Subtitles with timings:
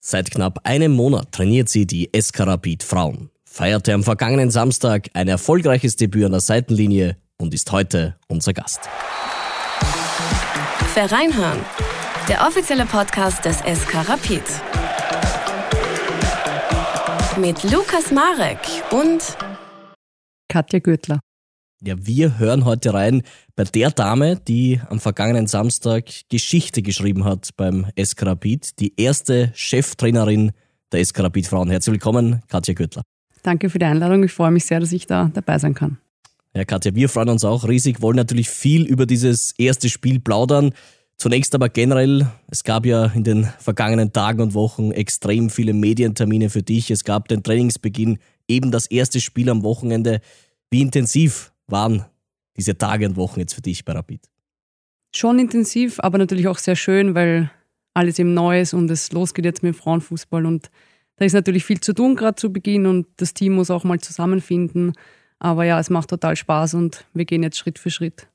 [0.00, 5.26] Seit knapp einem Monat trainiert sie die SK Rapid Frauen, feierte am vergangenen Samstag ein
[5.26, 8.88] erfolgreiches Debüt an der Seitenlinie und ist heute unser Gast.
[10.94, 11.58] Vereinhören,
[12.28, 14.42] der offizielle Podcast des SK Rapid.
[17.36, 18.58] Mit Lukas Marek
[18.92, 19.36] und
[20.48, 21.18] Katja Gürtler.
[21.80, 23.22] Ja, wir hören heute rein
[23.54, 29.52] bei der Dame, die am vergangenen Samstag Geschichte geschrieben hat beim SK Rapid, die erste
[29.54, 30.50] Cheftrainerin
[30.90, 31.70] der SK Rapid Frauen.
[31.70, 33.04] Herzlich willkommen, Katja Gürtler.
[33.44, 34.24] Danke für die Einladung.
[34.24, 35.98] Ich freue mich sehr, dass ich da dabei sein kann.
[36.52, 40.72] Ja, Katja, wir freuen uns auch riesig, wollen natürlich viel über dieses erste Spiel plaudern.
[41.16, 46.50] Zunächst aber generell, es gab ja in den vergangenen Tagen und Wochen extrem viele Medientermine
[46.50, 46.90] für dich.
[46.90, 50.20] Es gab den Trainingsbeginn, eben das erste Spiel am Wochenende.
[50.70, 52.04] Wie intensiv waren
[52.56, 54.28] diese Tage und Wochen jetzt für dich bei Rapid?
[55.14, 57.50] Schon intensiv, aber natürlich auch sehr schön, weil
[57.94, 60.44] alles eben neu ist und es losgeht jetzt mit Frauenfußball.
[60.44, 60.70] Und
[61.16, 64.00] da ist natürlich viel zu tun, gerade zu Beginn, und das Team muss auch mal
[64.00, 64.92] zusammenfinden.
[65.38, 68.28] Aber ja, es macht total Spaß und wir gehen jetzt Schritt für Schritt.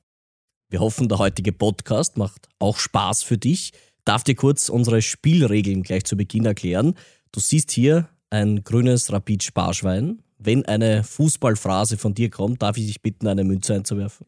[0.70, 3.72] Wir hoffen, der heutige Podcast macht auch Spaß für dich.
[4.04, 6.94] Darf dir kurz unsere Spielregeln gleich zu Beginn erklären.
[7.32, 13.02] Du siehst hier ein grünes Rapid-Sparschwein wenn eine Fußballphrase von dir kommt, darf ich dich
[13.02, 14.26] bitten, eine Münze einzuwerfen.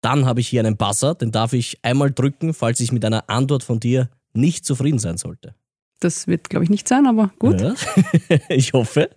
[0.00, 3.28] Dann habe ich hier einen Buzzer, den darf ich einmal drücken, falls ich mit einer
[3.28, 5.54] Antwort von dir nicht zufrieden sein sollte.
[6.00, 7.60] Das wird, glaube ich, nicht sein, aber gut.
[7.60, 7.74] Ja,
[8.48, 9.10] ich hoffe.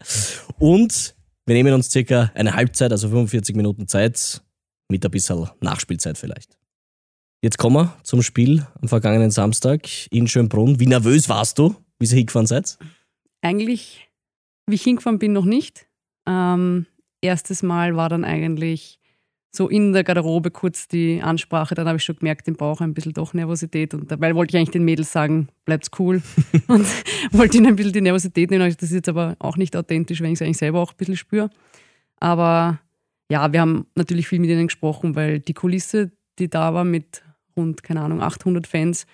[0.60, 1.16] Und
[1.48, 4.42] wir nehmen uns circa eine Halbzeit, also 45 Minuten Zeit,
[4.90, 6.60] mit ein bisschen Nachspielzeit vielleicht.
[7.42, 10.80] Jetzt kommen wir zum Spiel am vergangenen Samstag in Schönbrunn.
[10.80, 12.78] Wie nervös warst du, wie ihr hingefahren seid?
[13.42, 14.05] Eigentlich,
[14.68, 15.88] wie ich hingefahren bin, noch nicht.
[16.28, 16.86] Ähm,
[17.22, 19.00] erstes Mal war dann eigentlich
[19.56, 22.94] so in der Garderobe kurz die Ansprache, dann habe ich schon gemerkt, im Bauch ein
[22.94, 26.22] bisschen doch Nervosität und dabei wollte ich eigentlich den Mädels sagen, bleibt's cool
[26.68, 26.86] und
[27.32, 28.70] wollte ihnen ein bisschen die Nervosität nehmen.
[28.70, 31.16] Das ist jetzt aber auch nicht authentisch, wenn ich es eigentlich selber auch ein bisschen
[31.16, 31.50] spüre.
[32.20, 32.80] Aber
[33.32, 37.24] ja, wir haben natürlich viel mit ihnen gesprochen, weil die Kulisse, die da war mit
[37.56, 39.06] rund, keine Ahnung, 800 Fans,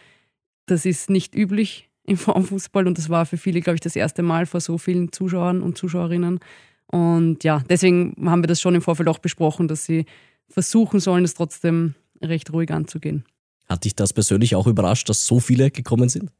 [0.65, 4.21] das ist nicht üblich im Frauenfußball und das war für viele, glaube ich, das erste
[4.21, 6.39] Mal vor so vielen Zuschauern und Zuschauerinnen.
[6.87, 10.05] Und ja, deswegen haben wir das schon im Vorfeld auch besprochen, dass sie
[10.49, 13.23] versuchen sollen, es trotzdem recht ruhig anzugehen.
[13.69, 16.31] Hat dich das persönlich auch überrascht, dass so viele gekommen sind?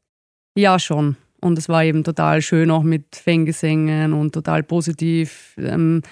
[0.54, 1.16] Ja, schon.
[1.40, 5.56] Und es war eben total schön, auch mit Fangesängen und total positiv.
[5.58, 6.02] Ähm,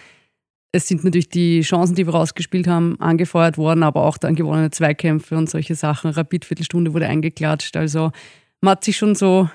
[0.73, 4.71] es sind natürlich die Chancen, die wir rausgespielt haben, angefeuert worden, aber auch dann gewonnene
[4.71, 6.11] Zweikämpfe und solche Sachen.
[6.11, 7.77] Rapid-Viertelstunde wurde eingeklatscht.
[7.77, 8.13] Also
[8.61, 9.49] man hat sich schon so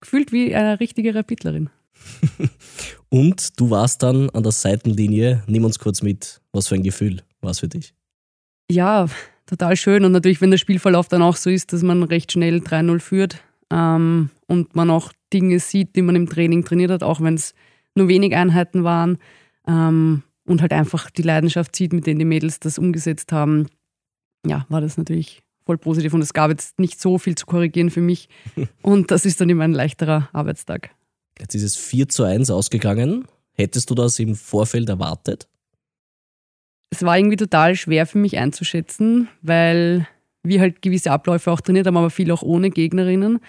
[0.00, 1.70] gefühlt wie eine richtige Rapidlerin.
[3.08, 5.42] Und du warst dann an der Seitenlinie.
[5.46, 7.94] Nimm uns kurz mit, was für ein Gefühl war es für dich?
[8.70, 9.06] Ja,
[9.46, 10.04] total schön.
[10.04, 13.42] Und natürlich, wenn der Spielverlauf dann auch so ist, dass man recht schnell 3-0 führt
[13.70, 17.54] ähm, und man auch Dinge sieht, die man im Training trainiert hat, auch wenn es
[17.94, 19.18] nur wenig Einheiten waren.
[19.66, 23.66] Ähm, und halt einfach die Leidenschaft sieht, mit denen die Mädels das umgesetzt haben,
[24.46, 26.14] ja, war das natürlich voll positiv.
[26.14, 28.30] Und es gab jetzt nicht so viel zu korrigieren für mich.
[28.82, 30.90] Und das ist dann immer ein leichterer Arbeitstag.
[31.38, 33.26] Jetzt ist es 4 zu 1 ausgegangen.
[33.52, 35.46] Hättest du das im Vorfeld erwartet?
[36.88, 40.08] Es war irgendwie total schwer für mich einzuschätzen, weil
[40.42, 43.40] wir halt gewisse Abläufe auch trainiert haben, aber viel auch ohne Gegnerinnen.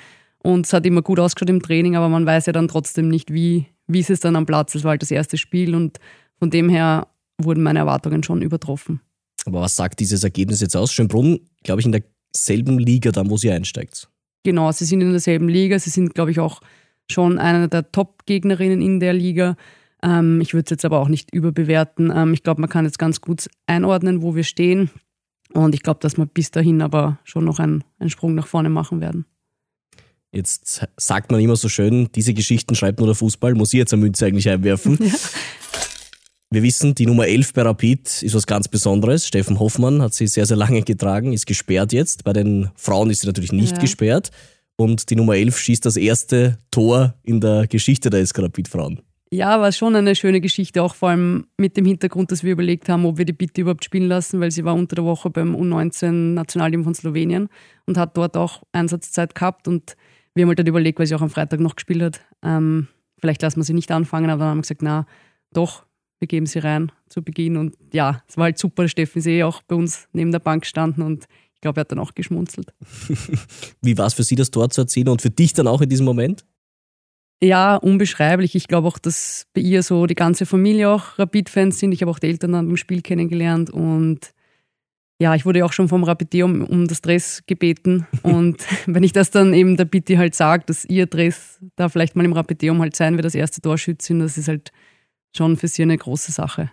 [0.43, 3.31] Und es hat immer gut ausgeschaut im Training, aber man weiß ja dann trotzdem nicht,
[3.31, 4.75] wie, wie ist es dann am Platz.
[4.75, 5.99] Es war halt das erste Spiel und
[6.37, 7.07] von dem her
[7.37, 8.99] wurden meine Erwartungen schon übertroffen.
[9.45, 10.93] Aber was sagt dieses Ergebnis jetzt aus?
[10.93, 11.91] Schönbrunn, glaube ich, in
[12.33, 14.09] derselben Liga dann, wo sie einsteigt.
[14.43, 15.79] Genau, sie sind in derselben Liga.
[15.79, 16.61] Sie sind, glaube ich, auch
[17.11, 19.57] schon eine der Top-Gegnerinnen in der Liga.
[20.01, 22.11] Ähm, ich würde es jetzt aber auch nicht überbewerten.
[22.15, 24.89] Ähm, ich glaube, man kann jetzt ganz gut einordnen, wo wir stehen.
[25.53, 28.69] Und ich glaube, dass wir bis dahin aber schon noch einen, einen Sprung nach vorne
[28.69, 29.25] machen werden.
[30.31, 33.55] Jetzt sagt man immer so schön, diese Geschichten schreibt nur der Fußball.
[33.55, 34.99] Muss ich jetzt eine Münze eigentlich einwerfen?
[35.01, 35.13] Ja.
[36.51, 39.27] Wir wissen, die Nummer 11 bei Rapid ist was ganz Besonderes.
[39.27, 42.23] Steffen Hoffmann hat sie sehr, sehr lange getragen, ist gesperrt jetzt.
[42.23, 43.81] Bei den Frauen ist sie natürlich nicht ja.
[43.81, 44.31] gesperrt
[44.75, 48.99] und die Nummer 11 schießt das erste Tor in der Geschichte der SK Frauen.
[49.31, 52.89] Ja, war schon eine schöne Geschichte, auch vor allem mit dem Hintergrund, dass wir überlegt
[52.89, 55.55] haben, ob wir die Bitte überhaupt spielen lassen, weil sie war unter der Woche beim
[55.55, 57.49] U19-Nationalteam von Slowenien
[57.85, 59.95] und hat dort auch Einsatzzeit gehabt und
[60.33, 62.87] wir haben halt dann überlegt, weil sie auch am Freitag noch gespielt hat, ähm,
[63.19, 65.05] vielleicht lassen wir sie nicht anfangen, aber dann haben wir gesagt, na
[65.53, 65.83] doch,
[66.19, 69.43] wir geben sie rein zu Beginn und ja, es war halt super, Steffen ist eh
[69.43, 72.73] auch bei uns neben der Bank gestanden und ich glaube, er hat dann auch geschmunzelt.
[73.81, 75.89] Wie war es für Sie, das Tor zu erzielen und für dich dann auch in
[75.89, 76.45] diesem Moment?
[77.41, 78.55] Ja, unbeschreiblich.
[78.55, 81.93] Ich glaube auch, dass bei ihr so die ganze Familie auch Rapid-Fans sind.
[81.93, 84.33] Ich habe auch die Eltern dann im Spiel kennengelernt und
[85.21, 88.07] ja, ich wurde auch schon vom Rapidé um, um das Dress gebeten.
[88.23, 92.15] Und wenn ich das dann eben der Bitte halt sage, dass ihr Dress da vielleicht
[92.15, 94.71] mal im Rapideum halt sein wird, das erste Torschützin, das ist halt
[95.35, 96.71] schon für sie eine große Sache.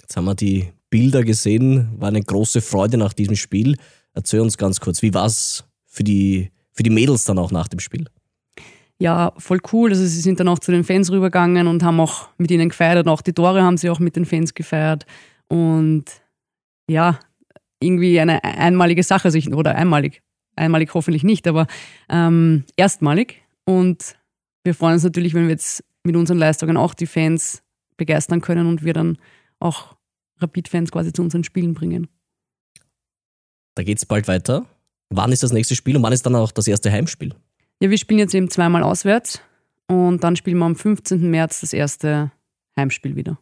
[0.00, 3.76] Jetzt haben wir die Bilder gesehen, war eine große Freude nach diesem Spiel.
[4.14, 7.68] Erzähl uns ganz kurz, wie war es für die, für die Mädels dann auch nach
[7.68, 8.06] dem Spiel?
[8.98, 9.90] Ja, voll cool.
[9.90, 13.08] Also sie sind dann auch zu den Fans rübergegangen und haben auch mit ihnen gefeiert.
[13.08, 15.06] Auch die Tore haben sie auch mit den Fans gefeiert.
[15.48, 16.04] Und
[16.88, 17.18] ja,
[17.80, 20.22] irgendwie eine einmalige Sache, also ich, oder einmalig,
[20.56, 21.66] einmalig hoffentlich nicht, aber
[22.08, 23.42] ähm, erstmalig.
[23.64, 24.16] Und
[24.62, 27.62] wir freuen uns natürlich, wenn wir jetzt mit unseren Leistungen auch die Fans
[27.96, 29.18] begeistern können und wir dann
[29.58, 29.96] auch
[30.38, 32.08] Rapid-Fans quasi zu unseren Spielen bringen.
[33.74, 34.66] Da geht es bald weiter.
[35.10, 37.34] Wann ist das nächste Spiel und wann ist dann auch das erste Heimspiel?
[37.80, 39.40] Ja, wir spielen jetzt eben zweimal auswärts
[39.88, 41.30] und dann spielen wir am 15.
[41.30, 42.32] März das erste
[42.76, 43.38] Heimspiel wieder.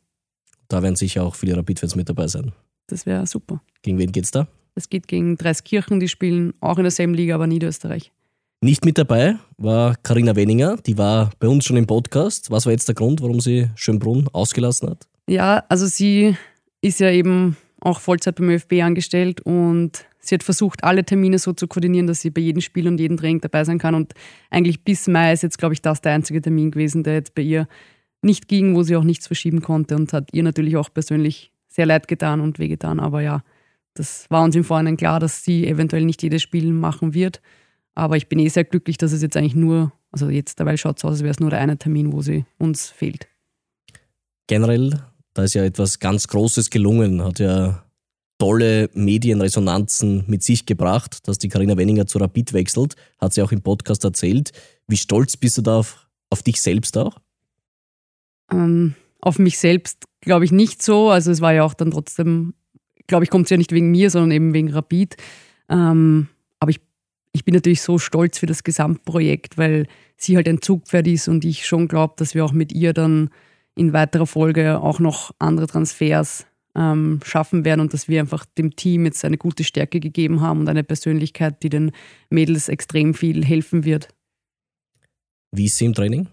[0.68, 2.52] Da werden sicher auch viele Rapid-Fans mit dabei sein.
[2.86, 3.62] Das wäre super.
[3.82, 4.48] Gegen wen geht's da?
[4.74, 8.12] Es geht gegen Dreiskirchen, die spielen auch in derselben Liga, aber Niederösterreich.
[8.62, 12.50] Nicht mit dabei war Karina Weninger, die war bei uns schon im Podcast.
[12.50, 15.08] Was war jetzt der Grund, warum sie Schönbrunn ausgelassen hat?
[15.26, 16.36] Ja, also sie
[16.82, 21.54] ist ja eben auch Vollzeit beim ÖFB angestellt und sie hat versucht, alle Termine so
[21.54, 23.94] zu koordinieren, dass sie bei jedem Spiel und jedem Training dabei sein kann.
[23.94, 24.12] Und
[24.50, 27.40] eigentlich bis Mai ist jetzt, glaube ich, das der einzige Termin gewesen, der jetzt bei
[27.40, 27.66] ihr
[28.20, 31.86] nicht ging, wo sie auch nichts verschieben konnte und hat ihr natürlich auch persönlich sehr
[31.86, 33.00] leid getan und wehgetan.
[33.00, 33.42] Aber ja,
[33.94, 37.40] das war uns im Vorhinein klar, dass sie eventuell nicht jedes Spiel machen wird.
[38.00, 40.96] Aber ich bin eh sehr glücklich, dass es jetzt eigentlich nur, also jetzt dabei schaut
[40.96, 43.28] es aus, als wäre es nur der eine Termin, wo sie uns fehlt.
[44.46, 45.02] Generell,
[45.34, 47.84] da ist ja etwas ganz Großes gelungen, hat ja
[48.38, 53.52] tolle Medienresonanzen mit sich gebracht, dass die Karina Wenninger zu Rapid wechselt, hat sie auch
[53.52, 54.52] im Podcast erzählt.
[54.88, 57.18] Wie stolz bist du da auf, auf dich selbst auch?
[58.50, 61.10] Ähm, auf mich selbst glaube ich nicht so.
[61.10, 62.54] Also es war ja auch dann trotzdem,
[63.06, 65.18] glaube ich, kommt es ja nicht wegen mir, sondern eben wegen Rapid.
[65.68, 66.28] Ähm,
[66.60, 66.80] aber ich,
[67.32, 69.86] ich bin natürlich so stolz für das Gesamtprojekt, weil
[70.16, 73.30] sie halt ein Zugpferd ist und ich schon glaube, dass wir auch mit ihr dann
[73.76, 78.76] in weiterer Folge auch noch andere Transfers ähm, schaffen werden und dass wir einfach dem
[78.76, 81.92] Team jetzt eine gute Stärke gegeben haben und eine Persönlichkeit, die den
[82.30, 84.08] Mädels extrem viel helfen wird.
[85.52, 86.28] Wie ist sie im Training?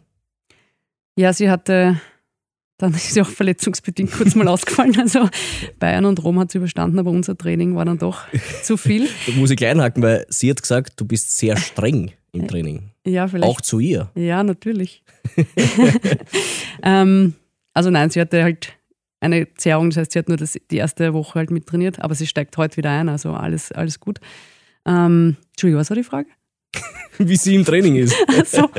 [1.17, 1.99] Ja, sie hatte
[2.77, 4.97] dann ist sie auch verletzungsbedingt kurz mal ausgefallen.
[4.99, 5.29] Also
[5.79, 8.25] Bayern und Rom hat sie überstanden, aber unser Training war dann doch
[8.63, 9.07] zu viel.
[9.25, 12.91] Da muss ich klein haken, weil sie hat gesagt, du bist sehr streng im Training.
[13.05, 13.49] Ja, vielleicht.
[13.49, 14.11] Auch zu ihr.
[14.15, 15.03] Ja, natürlich.
[16.83, 17.33] ähm,
[17.73, 18.73] also nein, sie hatte halt
[19.19, 22.27] eine Zerrung, das heißt, sie hat nur das, die erste Woche halt mittrainiert, aber sie
[22.27, 24.19] steigt heute wieder ein, also alles, alles gut.
[24.85, 26.29] Ähm, Entschuldigung, was war die Frage?
[27.17, 28.15] Wie sie im Training ist.
[28.45, 28.69] so.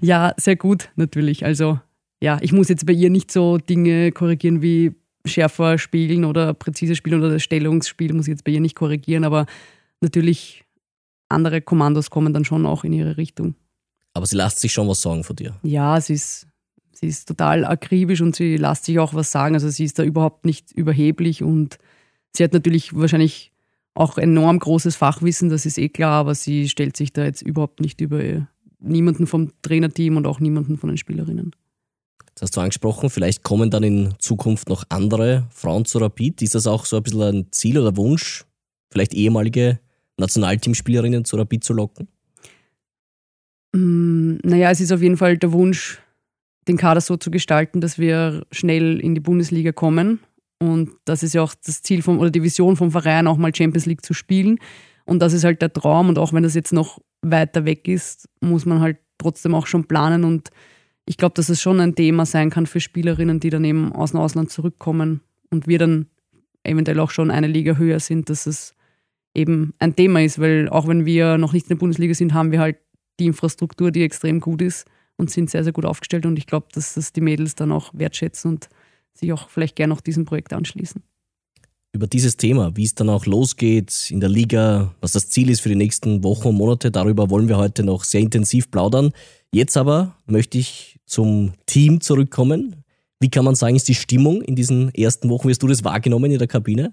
[0.00, 1.44] Ja, sehr gut, natürlich.
[1.44, 1.78] Also
[2.24, 4.94] ja, ich muss jetzt bei ihr nicht so Dinge korrigieren wie
[5.26, 9.24] schärfer spielen oder präzise spielen oder das Stellungsspiel muss ich jetzt bei ihr nicht korrigieren,
[9.24, 9.44] aber
[10.00, 10.64] natürlich
[11.28, 13.56] andere Kommandos kommen dann schon auch in ihre Richtung.
[14.14, 15.54] Aber sie lässt sich schon was sagen von dir.
[15.62, 16.46] Ja, sie ist,
[16.92, 19.54] sie ist total akribisch und sie lässt sich auch was sagen.
[19.54, 21.78] Also sie ist da überhaupt nicht überheblich und
[22.34, 23.52] sie hat natürlich wahrscheinlich
[23.92, 27.80] auch enorm großes Fachwissen, das ist eh klar, aber sie stellt sich da jetzt überhaupt
[27.80, 28.46] nicht über
[28.80, 31.54] niemanden vom Trainerteam und auch niemanden von den Spielerinnen.
[32.34, 36.42] Das hast du angesprochen, vielleicht kommen dann in Zukunft noch andere Frauen zu Rapid.
[36.42, 38.44] Ist das auch so ein bisschen ein Ziel oder Wunsch,
[38.90, 39.78] vielleicht ehemalige
[40.16, 42.08] Nationalteamspielerinnen zu Rapid zu locken?
[43.72, 46.00] Mm, naja, es ist auf jeden Fall der Wunsch,
[46.66, 50.20] den Kader so zu gestalten, dass wir schnell in die Bundesliga kommen.
[50.58, 53.54] Und das ist ja auch das Ziel vom, oder die Vision vom Verein, auch mal
[53.54, 54.58] Champions League zu spielen.
[55.04, 56.08] Und das ist halt der Traum.
[56.08, 59.84] Und auch wenn das jetzt noch weiter weg ist, muss man halt trotzdem auch schon
[59.84, 60.50] planen und
[61.06, 64.12] ich glaube, dass es schon ein Thema sein kann für Spielerinnen, die dann eben aus
[64.12, 65.20] dem Ausland zurückkommen
[65.50, 66.06] und wir dann
[66.62, 68.74] eventuell auch schon eine Liga höher sind, dass es
[69.34, 72.52] eben ein Thema ist, weil auch wenn wir noch nicht in der Bundesliga sind, haben
[72.52, 72.76] wir halt
[73.20, 76.68] die Infrastruktur, die extrem gut ist und sind sehr, sehr gut aufgestellt und ich glaube,
[76.72, 78.68] dass das die Mädels dann auch wertschätzen und
[79.12, 81.02] sich auch vielleicht gerne noch diesem Projekt anschließen.
[81.92, 85.60] Über dieses Thema, wie es dann auch losgeht in der Liga, was das Ziel ist
[85.60, 89.12] für die nächsten Wochen und Monate, darüber wollen wir heute noch sehr intensiv plaudern.
[89.52, 92.84] Jetzt aber möchte ich zum Team zurückkommen.
[93.20, 95.48] Wie kann man sagen, ist die Stimmung in diesen ersten Wochen?
[95.48, 96.92] Wie hast du das wahrgenommen in der Kabine?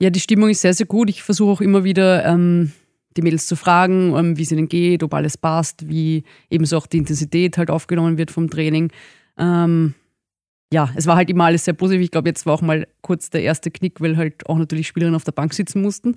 [0.00, 1.08] Ja, die Stimmung ist sehr, sehr gut.
[1.08, 2.72] Ich versuche auch immer wieder ähm,
[3.16, 6.86] die Mädels zu fragen, ähm, wie es ihnen geht, ob alles passt, wie ebenso auch
[6.86, 8.90] die Intensität halt aufgenommen wird vom Training.
[9.38, 9.94] Ähm,
[10.72, 12.02] ja, es war halt immer alles sehr positiv.
[12.02, 15.16] Ich glaube, jetzt war auch mal kurz der erste Knick, weil halt auch natürlich Spielerinnen
[15.16, 16.16] auf der Bank sitzen mussten.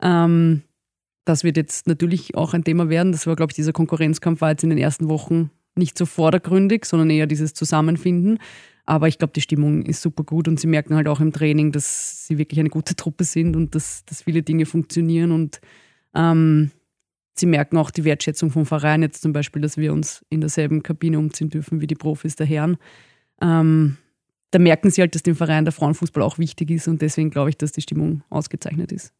[0.00, 0.62] Ähm,
[1.24, 3.12] das wird jetzt natürlich auch ein Thema werden.
[3.12, 6.84] Das war, glaube ich, dieser Konkurrenzkampf war jetzt in den ersten Wochen nicht so vordergründig,
[6.84, 8.38] sondern eher dieses Zusammenfinden.
[8.86, 11.70] Aber ich glaube, die Stimmung ist super gut und sie merken halt auch im Training,
[11.70, 15.60] dass sie wirklich eine gute Truppe sind und dass, dass viele Dinge funktionieren und
[16.14, 16.72] ähm,
[17.34, 20.82] sie merken auch die Wertschätzung vom Verein, jetzt zum Beispiel, dass wir uns in derselben
[20.82, 22.78] Kabine umziehen dürfen wie die Profis der Herren.
[23.40, 23.96] Ähm,
[24.50, 27.50] da merken sie halt, dass dem Verein der Frauenfußball auch wichtig ist und deswegen glaube
[27.50, 29.12] ich, dass die Stimmung ausgezeichnet ist.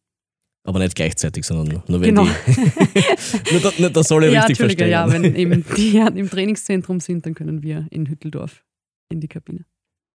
[0.63, 2.25] Aber nicht gleichzeitig, sondern nur wenn Genau.
[2.25, 3.51] die.
[3.51, 4.89] nur, da, nur, das soll ich ja, richtig verstehen.
[4.89, 8.63] ja, wenn eben die Herren im Trainingszentrum sind, dann können wir in Hütteldorf
[9.11, 9.65] in die Kabine.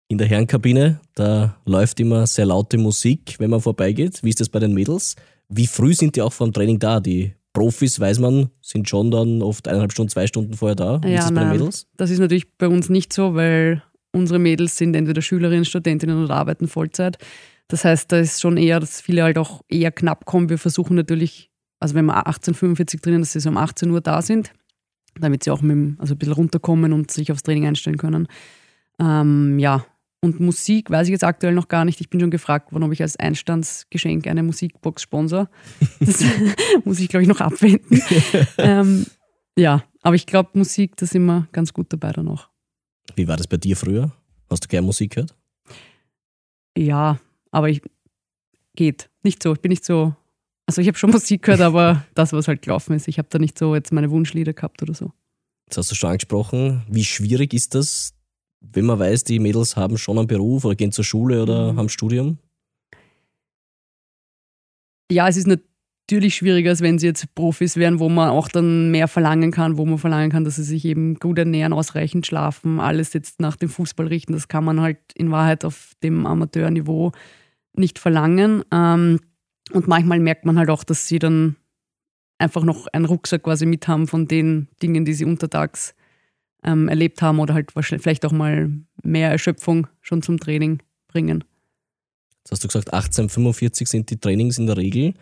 [0.09, 4.23] In der Herrenkabine, da läuft immer sehr laute Musik, wenn man vorbeigeht.
[4.23, 5.15] Wie ist das bei den Mädels?
[5.47, 6.99] Wie früh sind die auch vor dem Training da?
[6.99, 11.01] Die Profis, weiß man, sind schon dann oft eineinhalb Stunden, zwei Stunden vorher da.
[11.03, 11.49] Wie Ja, ist das bei den.
[11.51, 11.87] Mädels?
[11.97, 16.33] Das ist natürlich bei uns nicht so, weil unsere Mädels sind entweder Schülerinnen, Studentinnen oder
[16.35, 17.17] arbeiten Vollzeit.
[17.71, 20.49] Das heißt, da ist schon eher, dass viele halt auch eher knapp kommen.
[20.49, 21.49] Wir versuchen natürlich,
[21.79, 24.51] also wenn wir 18.45 drinnen, dass sie so um 18 Uhr da sind,
[25.17, 28.27] damit sie auch mit dem, also ein bisschen runterkommen und sich aufs Training einstellen können.
[28.99, 29.85] Ähm, ja,
[30.19, 32.01] und Musik weiß ich jetzt aktuell noch gar nicht.
[32.01, 35.49] Ich bin schon gefragt worden, ob ich als Einstandsgeschenk eine Musikbox sponsor.
[36.01, 36.25] Das
[36.83, 38.01] muss ich, glaube ich, noch abwenden.
[38.57, 39.05] ähm,
[39.57, 42.49] ja, aber ich glaube, Musik, da sind wir ganz gut dabei dann auch.
[43.15, 44.11] Wie war das bei dir früher?
[44.49, 45.33] Hast du gerne Musik gehört?
[46.77, 47.17] Ja,
[47.51, 47.81] aber ich
[48.75, 49.09] geht.
[49.23, 49.53] Nicht so.
[49.53, 50.15] Ich bin nicht so.
[50.65, 53.07] Also ich habe schon Musik gehört, aber das, was halt gelaufen ist.
[53.07, 55.11] Ich habe da nicht so jetzt meine Wunschlieder gehabt oder so.
[55.67, 56.83] Jetzt hast du schon angesprochen.
[56.89, 58.13] Wie schwierig ist das,
[58.61, 61.77] wenn man weiß, die Mädels haben schon einen Beruf oder gehen zur Schule oder Mhm.
[61.77, 62.37] haben Studium?
[65.11, 65.47] Ja, es ist
[66.11, 69.77] natürlich schwieriger, als wenn sie jetzt Profis wären, wo man auch dann mehr verlangen kann,
[69.77, 73.55] wo man verlangen kann, dass sie sich eben gut ernähren, ausreichend schlafen, alles jetzt nach
[73.55, 74.33] dem Fußball richten.
[74.33, 77.13] Das kann man halt in Wahrheit auf dem Amateurniveau
[77.73, 78.63] nicht verlangen.
[78.73, 79.21] Ähm,
[79.71, 81.55] und manchmal merkt man halt auch, dass sie dann
[82.39, 85.95] einfach noch einen Rucksack quasi mit haben von den Dingen, die sie untertags
[86.65, 88.69] ähm, erlebt haben oder halt vielleicht auch mal
[89.01, 91.45] mehr Erschöpfung schon zum Training bringen.
[92.39, 95.13] Jetzt hast du gesagt, 1845 sind die Trainings in der Regel.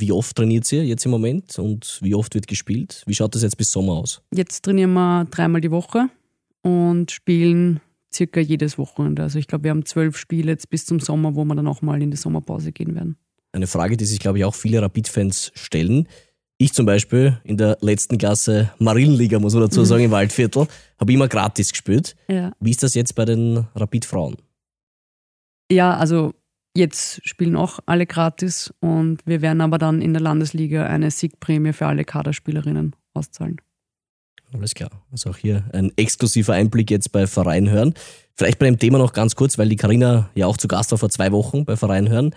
[0.00, 3.02] Wie oft trainiert ihr jetzt im Moment und wie oft wird gespielt?
[3.06, 4.22] Wie schaut das jetzt bis Sommer aus?
[4.34, 6.08] Jetzt trainieren wir dreimal die Woche
[6.62, 7.80] und spielen
[8.12, 9.22] circa jedes Wochenende.
[9.22, 11.82] Also ich glaube, wir haben zwölf Spiele jetzt bis zum Sommer, wo wir dann auch
[11.82, 13.16] mal in die Sommerpause gehen werden.
[13.52, 16.08] Eine Frage, die sich, glaube ich, auch viele Rapid-Fans stellen.
[16.56, 19.84] Ich zum Beispiel in der letzten Klasse Marillenliga, muss man dazu Mhm.
[19.86, 20.66] sagen, im Waldviertel,
[21.00, 22.14] habe immer gratis gespielt.
[22.28, 22.52] Ja.
[22.60, 24.36] Wie ist das jetzt bei den Rapid-Frauen?
[25.70, 26.34] ja, also
[26.76, 31.72] jetzt spielen auch alle gratis und wir werden aber dann in der Landesliga eine Siegprämie
[31.72, 33.60] für alle Kaderspielerinnen auszahlen.
[34.52, 34.90] Alles klar.
[35.10, 37.94] Also auch hier ein exklusiver Einblick jetzt bei Verein hören.
[38.36, 40.98] Vielleicht bei dem Thema noch ganz kurz, weil die Karina ja auch zu Gast war
[40.98, 42.34] vor zwei Wochen bei Verein hören.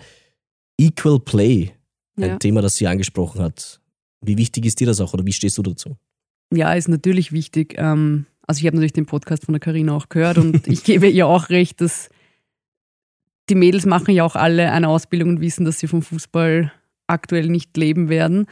[0.80, 1.72] Equal Play,
[2.16, 2.36] ein Ja.
[2.38, 3.80] Thema, das sie angesprochen hat.
[4.20, 5.96] Wie wichtig ist dir das auch oder wie stehst du dazu?
[6.52, 7.74] Ja, ist natürlich wichtig.
[7.78, 11.08] Ähm, also ich habe natürlich den Podcast von der Karina auch gehört und ich gebe
[11.08, 12.08] ihr auch recht, dass
[13.48, 16.72] die Mädels machen ja auch alle eine Ausbildung und wissen, dass sie vom Fußball
[17.06, 18.46] aktuell nicht leben werden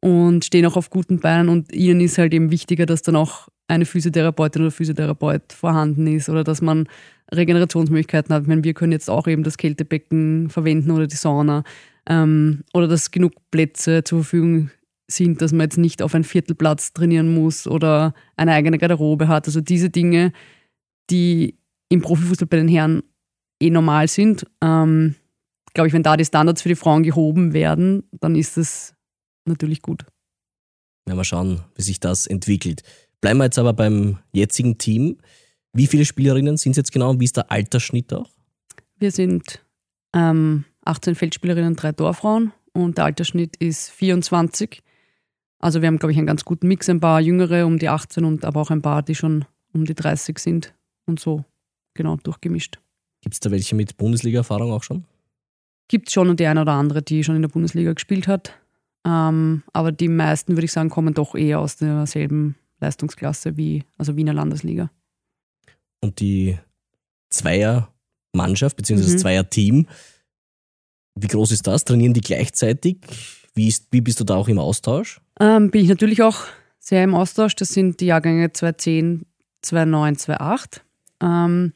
[0.00, 3.48] und stehen auch auf guten Beinen und ihnen ist halt eben wichtiger, dass dann auch
[3.66, 6.88] eine Physiotherapeutin oder Physiotherapeut vorhanden ist oder dass man
[7.32, 8.42] Regenerationsmöglichkeiten hat.
[8.42, 11.64] Ich meine, wir können jetzt auch eben das Kältebecken verwenden oder die Sauna
[12.08, 14.70] ähm, oder dass genug Plätze zur Verfügung
[15.10, 19.46] sind, dass man jetzt nicht auf einen Viertelplatz trainieren muss oder eine eigene Garderobe hat.
[19.46, 20.32] Also diese Dinge,
[21.10, 21.58] die
[21.90, 23.02] im Profifußball bei den Herren
[23.60, 24.46] eh normal sind.
[24.62, 25.14] Ähm,
[25.74, 28.94] glaube ich, wenn da die Standards für die Frauen gehoben werden, dann ist es
[29.44, 30.04] natürlich gut.
[31.06, 32.82] Werden wir schauen, wie sich das entwickelt.
[33.20, 35.18] Bleiben wir jetzt aber beim jetzigen Team.
[35.72, 38.30] Wie viele Spielerinnen sind es jetzt genau und wie ist der Altersschnitt auch?
[38.98, 39.64] Wir sind
[40.14, 44.82] ähm, 18 Feldspielerinnen, drei Torfrauen und der Altersschnitt ist 24.
[45.60, 46.88] Also wir haben, glaube ich, einen ganz guten Mix.
[46.88, 49.94] Ein paar Jüngere um die 18 und aber auch ein paar, die schon um die
[49.94, 50.74] 30 sind
[51.06, 51.44] und so
[51.94, 52.78] genau durchgemischt.
[53.20, 55.04] Gibt es da welche mit Bundesliga-Erfahrung auch schon?
[55.88, 58.52] Gibt schon die eine oder andere, die schon in der Bundesliga gespielt hat.
[59.06, 64.16] Ähm, aber die meisten, würde ich sagen, kommen doch eher aus derselben Leistungsklasse wie also
[64.16, 64.90] Wiener Landesliga.
[66.00, 66.58] Und die
[67.30, 69.18] Zweier-Mannschaft, das Mhm.
[69.18, 69.86] Zweier-Team,
[71.14, 71.84] wie groß ist das?
[71.84, 72.98] Trainieren die gleichzeitig?
[73.54, 75.20] Wie, ist, wie bist du da auch im Austausch?
[75.40, 76.44] Ähm, bin ich natürlich auch
[76.78, 77.56] sehr im Austausch.
[77.56, 79.26] Das sind die Jahrgänge 2010,
[79.62, 80.84] 2009, 2008.
[81.20, 81.72] Ähm,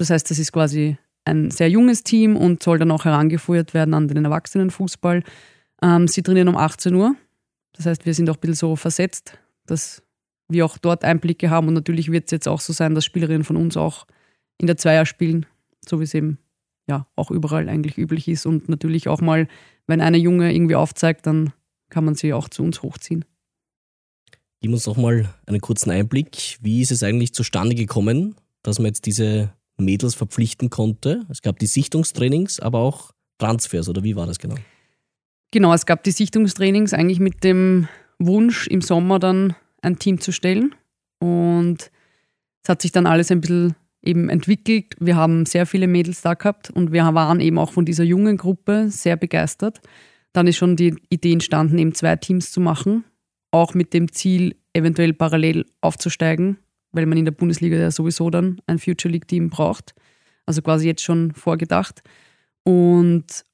[0.00, 3.92] das heißt, das ist quasi ein sehr junges Team und soll dann auch herangeführt werden
[3.92, 5.22] an den Erwachsenenfußball.
[5.82, 7.14] Ähm, sie trainieren um 18 Uhr.
[7.74, 10.02] Das heißt, wir sind auch ein bisschen so versetzt, dass
[10.48, 11.68] wir auch dort Einblicke haben.
[11.68, 14.06] Und natürlich wird es jetzt auch so sein, dass Spielerinnen von uns auch
[14.56, 15.44] in der Zweier spielen,
[15.86, 16.38] so wie es eben
[16.88, 18.46] ja auch überall eigentlich üblich ist.
[18.46, 19.48] Und natürlich auch mal,
[19.86, 21.52] wenn eine Junge irgendwie aufzeigt, dann
[21.90, 23.26] kann man sie auch zu uns hochziehen.
[24.62, 26.56] Gib uns doch mal einen kurzen Einblick.
[26.62, 31.24] Wie ist es eigentlich zustande gekommen, dass man jetzt diese Mädels verpflichten konnte?
[31.28, 34.56] Es gab die Sichtungstrainings, aber auch Transfers, oder wie war das genau?
[35.50, 40.32] Genau, es gab die Sichtungstrainings eigentlich mit dem Wunsch, im Sommer dann ein Team zu
[40.32, 40.74] stellen.
[41.18, 41.90] Und
[42.62, 44.94] es hat sich dann alles ein bisschen eben entwickelt.
[44.98, 48.36] Wir haben sehr viele Mädels da gehabt und wir waren eben auch von dieser jungen
[48.36, 49.80] Gruppe sehr begeistert.
[50.32, 53.04] Dann ist schon die Idee entstanden, eben zwei Teams zu machen,
[53.50, 56.58] auch mit dem Ziel, eventuell parallel aufzusteigen,
[56.92, 59.94] weil man in der Bundesliga ja sowieso dann ein Future League Team braucht.
[60.46, 62.02] Also quasi jetzt schon vorgedacht.
[62.64, 63.44] Und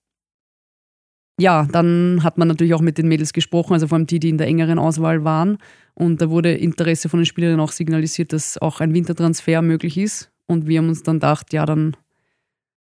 [1.38, 4.30] ja, dann hat man natürlich auch mit den Mädels gesprochen, also vor allem die, die
[4.30, 5.58] in der engeren Auswahl waren.
[5.94, 10.30] Und da wurde Interesse von den Spielerinnen auch signalisiert, dass auch ein Wintertransfer möglich ist.
[10.46, 11.96] Und wir haben uns dann gedacht, ja, dann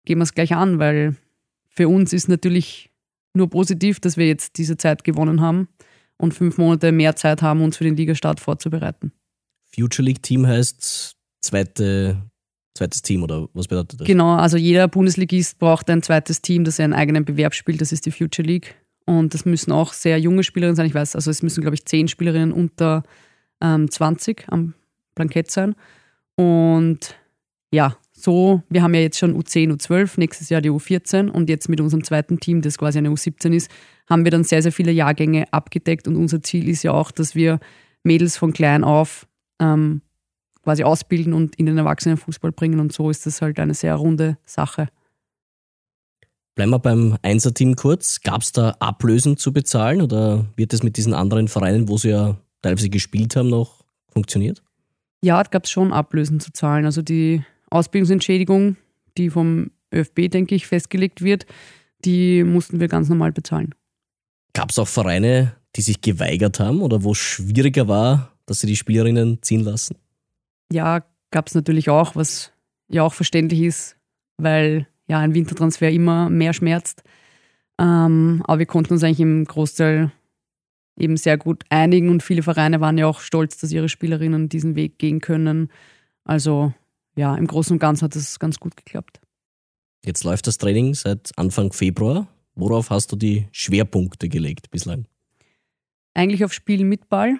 [0.04, 1.16] gehen wir es gleich an, weil
[1.68, 2.90] für uns ist natürlich
[3.34, 5.68] nur positiv, dass wir jetzt diese Zeit gewonnen haben
[6.16, 9.12] und fünf Monate mehr Zeit haben, uns für den Ligastart vorzubereiten.
[9.74, 12.22] Future League Team heißt zweite,
[12.76, 14.06] zweites Team oder was bedeutet das?
[14.06, 18.06] Genau, also jeder Bundesligist braucht ein zweites Team, das einen eigenen Bewerb spielt, das ist
[18.06, 18.76] die Future League.
[19.06, 20.86] Und das müssen auch sehr junge Spielerinnen sein.
[20.86, 23.02] Ich weiß, also es müssen, glaube ich, zehn Spielerinnen unter
[23.60, 24.74] ähm, 20 am
[25.14, 25.74] Blankett sein.
[26.36, 27.14] Und
[27.70, 31.68] ja, so, wir haben ja jetzt schon U10, U12, nächstes Jahr die U14 und jetzt
[31.68, 33.70] mit unserem zweiten Team, das quasi eine U17 ist,
[34.08, 37.34] haben wir dann sehr, sehr viele Jahrgänge abgedeckt und unser Ziel ist ja auch, dass
[37.34, 37.60] wir
[38.02, 39.26] Mädels von klein auf
[39.60, 40.02] ähm,
[40.62, 44.38] quasi ausbilden und in den Erwachsenenfußball bringen und so ist das halt eine sehr runde
[44.44, 44.88] Sache.
[46.54, 48.20] Bleiben wir beim Einser-Team kurz.
[48.20, 52.10] Gab es da Ablösen zu bezahlen oder wird das mit diesen anderen Vereinen, wo sie
[52.10, 54.62] ja teilweise gespielt haben, noch funktioniert?
[55.22, 56.84] Ja, es gab schon Ablösen zu zahlen.
[56.84, 58.76] Also die Ausbildungsentschädigung,
[59.18, 61.46] die vom ÖFB, denke ich, festgelegt wird,
[62.04, 63.74] die mussten wir ganz normal bezahlen.
[64.52, 68.66] Gab es auch Vereine, die sich geweigert haben oder wo es schwieriger war, dass sie
[68.66, 69.96] die Spielerinnen ziehen lassen?
[70.72, 72.52] Ja, gab es natürlich auch, was
[72.88, 73.96] ja auch verständlich ist,
[74.36, 77.02] weil ja ein Wintertransfer immer mehr schmerzt.
[77.78, 80.12] Ähm, aber wir konnten uns eigentlich im Großteil
[80.96, 84.76] eben sehr gut einigen und viele Vereine waren ja auch stolz, dass ihre Spielerinnen diesen
[84.76, 85.70] Weg gehen können.
[86.24, 86.72] Also
[87.16, 89.20] ja, im Großen und Ganzen hat es ganz gut geklappt.
[90.04, 92.28] Jetzt läuft das Training seit Anfang Februar.
[92.54, 95.06] Worauf hast du die Schwerpunkte gelegt bislang?
[96.14, 97.38] Eigentlich auf Spielen mit Ball.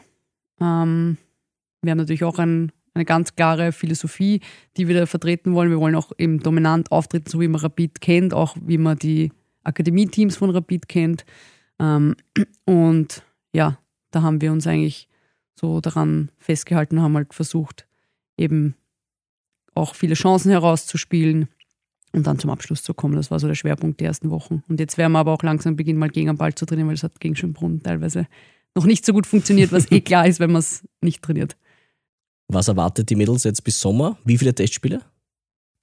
[0.61, 1.19] Ähm,
[1.83, 4.41] wir haben natürlich auch ein, eine ganz klare Philosophie,
[4.77, 5.71] die wir da vertreten wollen.
[5.71, 9.33] Wir wollen auch eben dominant auftreten, so wie man Rapid kennt, auch wie man die
[9.65, 11.25] Akademie-Teams von Rapid kennt.
[11.79, 12.17] Ähm,
[12.65, 13.79] und ja,
[14.11, 15.09] da haben wir uns eigentlich
[15.55, 17.87] so daran festgehalten, haben halt versucht,
[18.37, 18.75] eben
[19.75, 21.49] auch viele Chancen herauszuspielen
[22.13, 23.17] und dann zum Abschluss zu kommen.
[23.17, 24.63] Das war so der Schwerpunkt der ersten Wochen.
[24.69, 26.95] Und jetzt werden wir aber auch langsam beginnen, mal gegen den Ball zu trainieren, weil
[26.95, 28.27] es hat gegen Schönbrunn teilweise
[28.75, 31.57] noch nicht so gut funktioniert, was eh klar ist, wenn man es nicht trainiert.
[32.49, 34.19] Was erwartet die Mädels jetzt bis Sommer?
[34.25, 35.01] Wie viele Testspiele?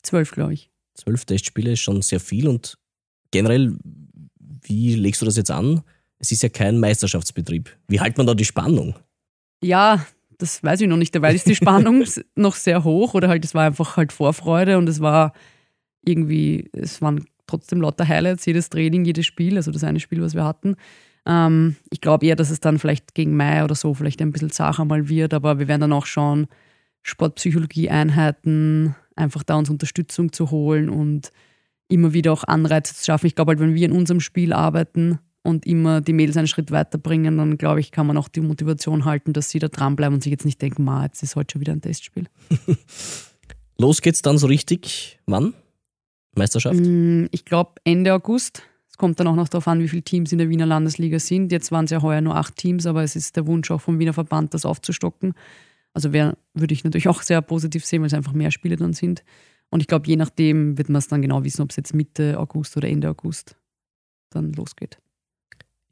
[0.04, 0.70] Zwölf, glaube ich.
[0.94, 2.78] Zwölf Testspiele ist schon sehr viel und
[3.32, 3.76] generell,
[4.64, 5.82] wie legst du das jetzt an?
[6.20, 7.76] Es ist ja kein Meisterschaftsbetrieb.
[7.88, 8.96] Wie hält man da die Spannung?
[9.64, 10.06] Ja,
[10.38, 11.16] das weiß ich noch nicht.
[11.16, 12.04] Dabei ist die Spannung
[12.36, 15.34] noch sehr hoch oder halt es war einfach halt Vorfreude und es war
[16.04, 20.34] irgendwie, es waren trotzdem lauter Highlights, jedes Training, jedes Spiel, also das eine Spiel, was
[20.34, 20.76] wir hatten.
[21.26, 24.52] Ähm, ich glaube eher, dass es dann vielleicht gegen Mai oder so vielleicht ein bisschen
[24.52, 26.48] zacher mal wird, aber wir werden dann auch schauen,
[27.04, 31.32] Sportpsychologie-Einheiten, einfach da uns Unterstützung zu holen und
[31.88, 33.28] immer wieder auch Anreize zu schaffen.
[33.28, 36.72] Ich glaube halt, wenn wir in unserem Spiel arbeiten und immer die Mädels einen Schritt
[36.72, 40.24] weiterbringen, dann glaube ich, kann man auch die Motivation halten, dass sie da dranbleiben und
[40.24, 42.28] sich jetzt nicht denken, ma, jetzt ist heute schon wieder ein Testspiel.
[43.78, 45.20] Los geht's dann so richtig.
[45.26, 45.54] Wann?
[46.36, 46.80] Meisterschaft?
[46.80, 48.64] Mm, ich glaube Ende August.
[49.02, 51.52] Kommt dann auch noch darauf an, wie viele Teams in der Wiener Landesliga sind.
[51.52, 53.98] Jetzt waren es ja heuer nur acht Teams, aber es ist der Wunsch auch vom
[53.98, 55.34] Wiener Verband, das aufzustocken.
[55.96, 58.94] Also wär, würde ich natürlich auch sehr positiv sehen, weil es einfach mehr Spiele dann
[58.94, 59.24] sind.
[59.72, 62.38] Und ich glaube, je nachdem wird man es dann genau wissen, ob es jetzt Mitte
[62.38, 63.56] August oder Ende August
[64.30, 65.00] dann losgeht.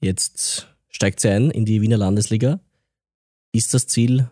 [0.01, 2.59] Jetzt steigt sie ein in die Wiener Landesliga.
[3.51, 4.29] Ist das Ziel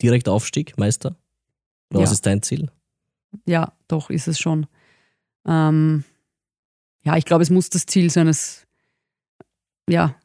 [0.00, 1.14] direkt Aufstieg, Meister?
[1.90, 2.06] Oder ja.
[2.06, 2.70] was ist dein Ziel?
[3.44, 4.66] Ja, doch, ist es schon.
[5.46, 6.04] Ähm,
[7.04, 8.28] ja, ich glaube, es muss das Ziel sein.
[8.28, 8.66] Es,
[9.88, 10.16] ja,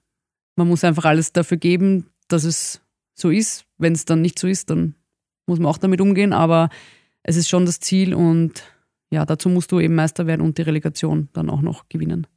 [0.55, 2.81] man muss einfach alles dafür geben, dass es
[3.13, 3.65] so ist.
[3.77, 4.95] Wenn es dann nicht so ist, dann
[5.45, 6.33] muss man auch damit umgehen.
[6.33, 6.69] Aber
[7.23, 8.63] es ist schon das Ziel und
[9.11, 12.27] ja, dazu musst du eben Meister werden und die Relegation dann auch noch gewinnen.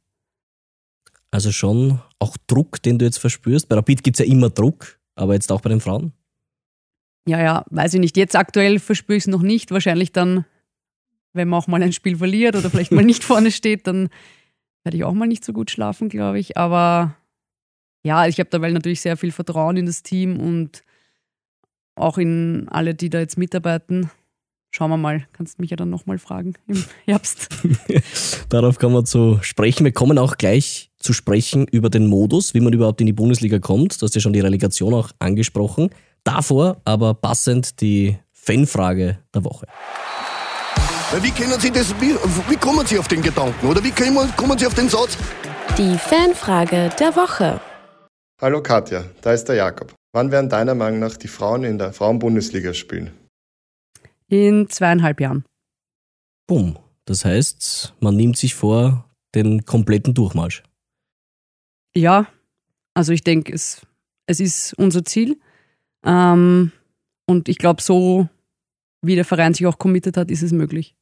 [1.31, 3.67] Also schon auch Druck, den du jetzt verspürst.
[3.67, 6.13] Bei Rapid gibt es ja immer Druck, aber jetzt auch bei den Frauen?
[7.27, 8.17] Ja, ja, weiß ich nicht.
[8.17, 9.71] Jetzt aktuell verspüre ich es noch nicht.
[9.71, 10.45] Wahrscheinlich dann,
[11.33, 14.09] wenn man auch mal ein Spiel verliert oder vielleicht mal nicht vorne steht, dann
[14.83, 16.57] werde ich auch mal nicht so gut schlafen, glaube ich.
[16.57, 17.15] Aber
[18.03, 20.83] ja, ich habe dabei natürlich sehr viel Vertrauen in das Team und
[21.95, 24.09] auch in alle, die da jetzt mitarbeiten.
[24.71, 25.27] schauen wir mal.
[25.33, 27.49] Kannst mich ja dann nochmal fragen im Herbst.
[28.49, 29.85] Darauf kommen wir zu sprechen.
[29.85, 33.59] Wir kommen auch gleich zu sprechen über den Modus, wie man überhaupt in die Bundesliga
[33.59, 34.01] kommt.
[34.01, 35.89] Du hast ja schon die Relegation auch angesprochen.
[36.23, 39.67] Davor aber passend die Fanfrage der Woche.
[41.21, 42.15] Wie können Sie das, wie,
[42.49, 45.15] wie kommen Sie auf den Gedanken oder wie kommen, kommen Sie auf den Satz?
[45.77, 47.61] Die Fanfrage der Woche.
[48.41, 49.93] Hallo Katja, da ist der Jakob.
[50.11, 53.11] Wann werden deiner Meinung nach die Frauen in der Frauenbundesliga spielen?
[54.27, 55.45] In zweieinhalb Jahren.
[56.47, 56.79] Bumm.
[57.05, 60.63] Das heißt, man nimmt sich vor den kompletten Durchmarsch.
[61.95, 62.25] Ja,
[62.95, 63.85] also ich denke, es,
[64.25, 65.39] es ist unser Ziel.
[66.03, 66.71] Ähm,
[67.27, 68.27] und ich glaube, so
[69.03, 70.95] wie der Verein sich auch committed hat, ist es möglich.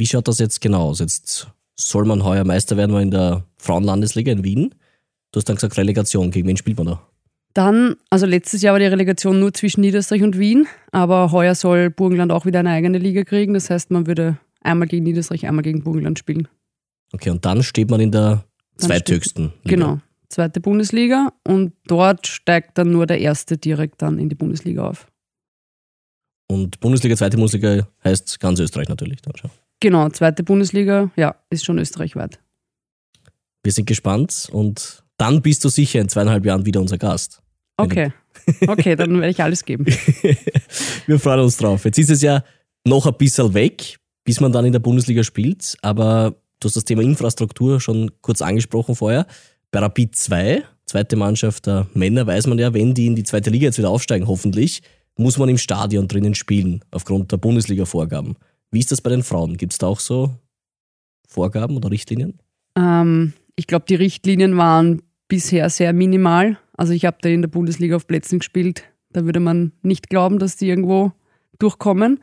[0.00, 1.00] Wie schaut das jetzt genau aus?
[1.00, 4.74] Jetzt soll man heuer Meister werden wir in der Frauenlandesliga in Wien.
[5.30, 6.30] Du hast dann gesagt Relegation.
[6.30, 7.06] Gegen wen spielt man da?
[7.52, 11.90] Dann, also letztes Jahr war die Relegation nur zwischen Niederösterreich und Wien, aber heuer soll
[11.90, 13.52] Burgenland auch wieder eine eigene Liga kriegen.
[13.52, 16.48] Das heißt, man würde einmal gegen Niederösterreich, einmal gegen Burgenland spielen.
[17.12, 18.46] Okay, und dann steht man in der
[18.78, 19.76] zweithöchsten Liga.
[19.76, 19.98] Genau,
[20.30, 25.08] zweite Bundesliga und dort steigt dann nur der erste direkt dann in die Bundesliga auf.
[26.46, 29.50] Und Bundesliga, zweite Bundesliga heißt ganz Österreich natürlich dann schon.
[29.80, 32.38] Genau, zweite Bundesliga, ja, ist schon österreichweit.
[33.62, 37.42] Wir sind gespannt und dann bist du sicher in zweieinhalb Jahren wieder unser Gast.
[37.76, 38.12] Okay.
[38.66, 39.86] Okay, dann werde ich alles geben.
[39.86, 41.84] Wir freuen uns drauf.
[41.84, 42.44] Jetzt ist es ja
[42.86, 45.76] noch ein bisschen weg, bis man dann in der Bundesliga spielt.
[45.82, 49.26] Aber du hast das Thema Infrastruktur schon kurz angesprochen vorher.
[49.70, 53.50] Bei Rapid 2, zweite Mannschaft der Männer, weiß man ja, wenn die in die zweite
[53.50, 54.82] Liga jetzt wieder aufsteigen, hoffentlich,
[55.16, 58.36] muss man im Stadion drinnen spielen, aufgrund der Bundesliga-Vorgaben.
[58.70, 59.56] Wie ist das bei den Frauen?
[59.56, 60.34] Gibt es da auch so
[61.26, 62.38] Vorgaben oder Richtlinien?
[62.76, 66.58] Ähm, ich glaube, die Richtlinien waren bisher sehr minimal.
[66.76, 68.84] Also ich habe da in der Bundesliga auf Plätzen gespielt.
[69.12, 71.12] Da würde man nicht glauben, dass die irgendwo
[71.58, 72.20] durchkommen.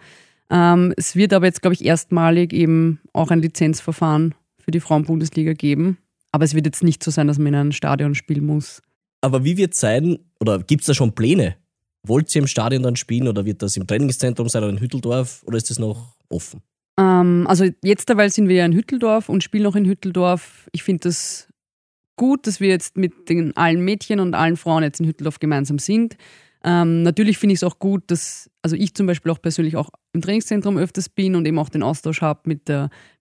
[0.50, 5.54] Ähm, es wird aber jetzt, glaube ich, erstmalig eben auch ein Lizenzverfahren für die Frauenbundesliga
[5.54, 5.98] geben.
[6.32, 8.82] Aber es wird jetzt nicht so sein, dass man in einem Stadion spielen muss.
[9.22, 11.56] Aber wie wird es sein, oder gibt es da schon Pläne?
[12.04, 15.44] Wollt ihr im Stadion dann spielen oder wird das im Trainingszentrum sein oder in Hütteldorf
[15.46, 16.62] oder ist das noch offen?
[17.00, 20.68] Ähm, also jetzt dabei sind wir ja in Hütteldorf und spielen noch in Hütteldorf.
[20.72, 21.48] Ich finde das
[22.16, 25.80] gut, dass wir jetzt mit den allen Mädchen und allen Frauen jetzt in Hütteldorf gemeinsam
[25.80, 26.18] sind.
[26.64, 29.90] Ähm, natürlich finde ich es auch gut, dass also ich zum Beispiel auch persönlich auch
[30.14, 32.64] im Trainingszentrum öfters bin und eben auch den Austausch habe mit,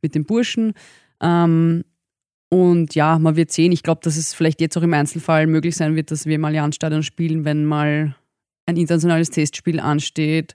[0.01, 0.73] mit den Burschen.
[1.21, 1.85] Ähm,
[2.49, 3.73] und ja, man wird sehen.
[3.73, 6.45] Ich glaube, dass es vielleicht jetzt auch im Einzelfall möglich sein wird, dass wir im
[6.45, 8.17] Allianzstadion spielen, wenn mal
[8.67, 10.55] ein internationales Testspiel ansteht.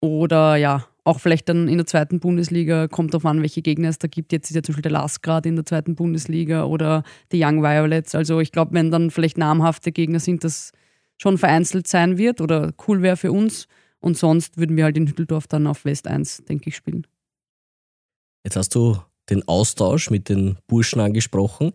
[0.00, 3.98] Oder ja, auch vielleicht dann in der zweiten Bundesliga, kommt darauf an, welche Gegner es
[3.98, 4.32] da gibt.
[4.32, 7.62] Jetzt ist ja zum Beispiel der Last gerade in der zweiten Bundesliga oder die Young
[7.62, 8.14] Violets.
[8.14, 10.72] Also ich glaube, wenn dann vielleicht namhafte Gegner sind, das
[11.18, 13.66] schon vereinzelt sein wird oder cool wäre für uns.
[13.98, 17.06] Und sonst würden wir halt in Hütteldorf dann auf West 1, denke ich, spielen.
[18.44, 18.96] Jetzt hast du
[19.28, 21.72] den Austausch mit den Burschen angesprochen.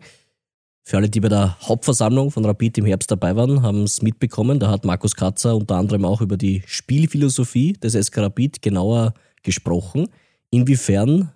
[0.82, 4.60] Für alle, die bei der Hauptversammlung von Rapid im Herbst dabei waren, haben es mitbekommen.
[4.60, 9.14] Da hat Markus Katzer unter anderem auch über die Spielphilosophie des SK Rapid genauer
[9.46, 10.08] gesprochen.
[10.50, 11.32] Inwiefern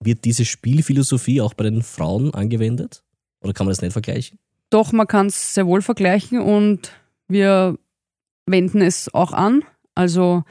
[0.00, 3.02] wird diese Spielphilosophie auch bei den Frauen angewendet?
[3.40, 4.38] Oder kann man das nicht vergleichen?
[4.68, 6.92] Doch, man kann es sehr wohl vergleichen und
[7.28, 7.78] wir
[8.46, 9.62] wenden es auch an.
[9.94, 10.44] Also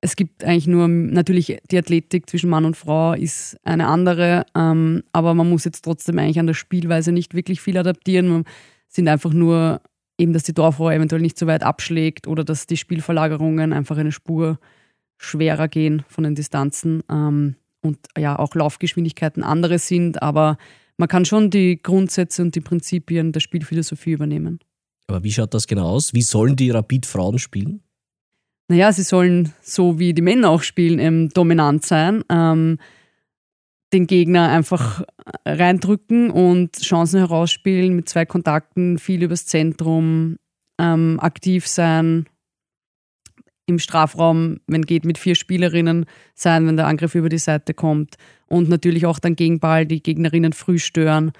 [0.00, 5.02] es gibt eigentlich nur, natürlich die Athletik zwischen Mann und Frau ist eine andere, ähm,
[5.12, 8.28] aber man muss jetzt trotzdem eigentlich an der Spielweise nicht wirklich viel adaptieren.
[8.28, 8.44] Man
[8.88, 9.80] sind einfach nur
[10.18, 14.12] eben, dass die Torfrau eventuell nicht so weit abschlägt oder dass die Spielverlagerungen einfach eine
[14.12, 14.58] Spur
[15.16, 20.58] schwerer gehen von den Distanzen ähm, und ja auch Laufgeschwindigkeiten andere sind, aber
[20.96, 24.60] man kann schon die Grundsätze und die Prinzipien der Spielphilosophie übernehmen.
[25.06, 26.14] Aber wie schaut das genau aus?
[26.14, 27.82] Wie sollen die Rapid-Frauen spielen?
[28.68, 32.78] naja, sie sollen so wie die Männer auch spielen, ähm, dominant sein, ähm,
[33.92, 35.02] den Gegner einfach
[35.46, 40.36] reindrücken und Chancen herausspielen mit zwei Kontakten, viel übers Zentrum,
[40.78, 42.26] ähm, aktiv sein,
[43.66, 48.16] im Strafraum, wenn geht, mit vier Spielerinnen sein, wenn der Angriff über die Seite kommt
[48.46, 51.32] und natürlich auch dann gegen Ball die Gegnerinnen früh stören,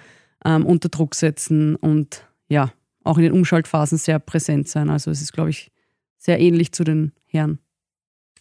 [0.44, 4.88] ähm, unter Druck setzen und ja, auch in den Umschaltphasen sehr präsent sein.
[4.90, 5.70] Also es ist, glaube ich,
[6.18, 7.58] sehr ähnlich zu den Herren.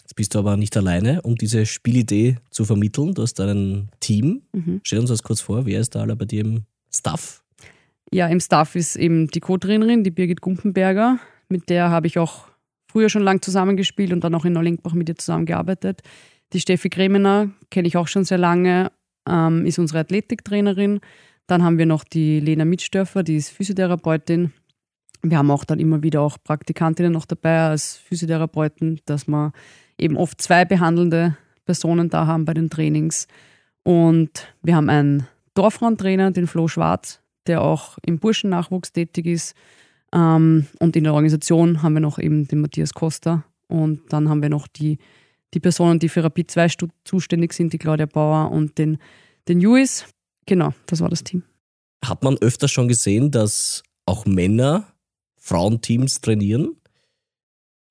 [0.01, 3.13] Jetzt bist du aber nicht alleine, um diese Spielidee zu vermitteln.
[3.13, 4.43] Du hast ein Team.
[4.53, 4.81] Mhm.
[4.83, 7.43] Stell uns das kurz vor, wer ist da alle bei dir im Staff?
[8.11, 11.19] Ja, im Staff ist eben die Co-Trainerin, die Birgit Gumpenberger.
[11.49, 12.47] Mit der habe ich auch
[12.93, 16.01] früher schon lang zusammengespielt und dann auch in Neulinkbach mit ihr zusammengearbeitet.
[16.53, 18.91] Die Steffi Kremener kenne ich auch schon sehr lange,
[19.27, 20.99] ähm, ist unsere Athletiktrainerin.
[21.47, 24.53] Dann haben wir noch die Lena Mitstörfer, die ist Physiotherapeutin.
[25.23, 29.53] Wir haben auch dann immer wieder auch Praktikantinnen noch dabei als Physiotherapeuten, dass wir
[29.97, 33.27] eben oft zwei behandelnde Personen da haben bei den Trainings.
[33.81, 39.55] Und wir haben einen Dorfraumentrainer, den Flo Schwarz, der auch im Burschennachwuchs tätig ist.
[40.13, 43.43] Ähm, und in der Organisation haben wir noch eben den Matthias Costa.
[43.67, 44.99] Und dann haben wir noch die,
[45.53, 46.67] die Personen, die für Rapid 2
[47.03, 48.99] zuständig sind, die Claudia Bauer und den,
[49.47, 50.05] den Juis.
[50.45, 51.43] Genau, das war das Team.
[52.05, 54.87] Hat man öfter schon gesehen, dass auch Männer
[55.37, 56.75] Frauenteams trainieren?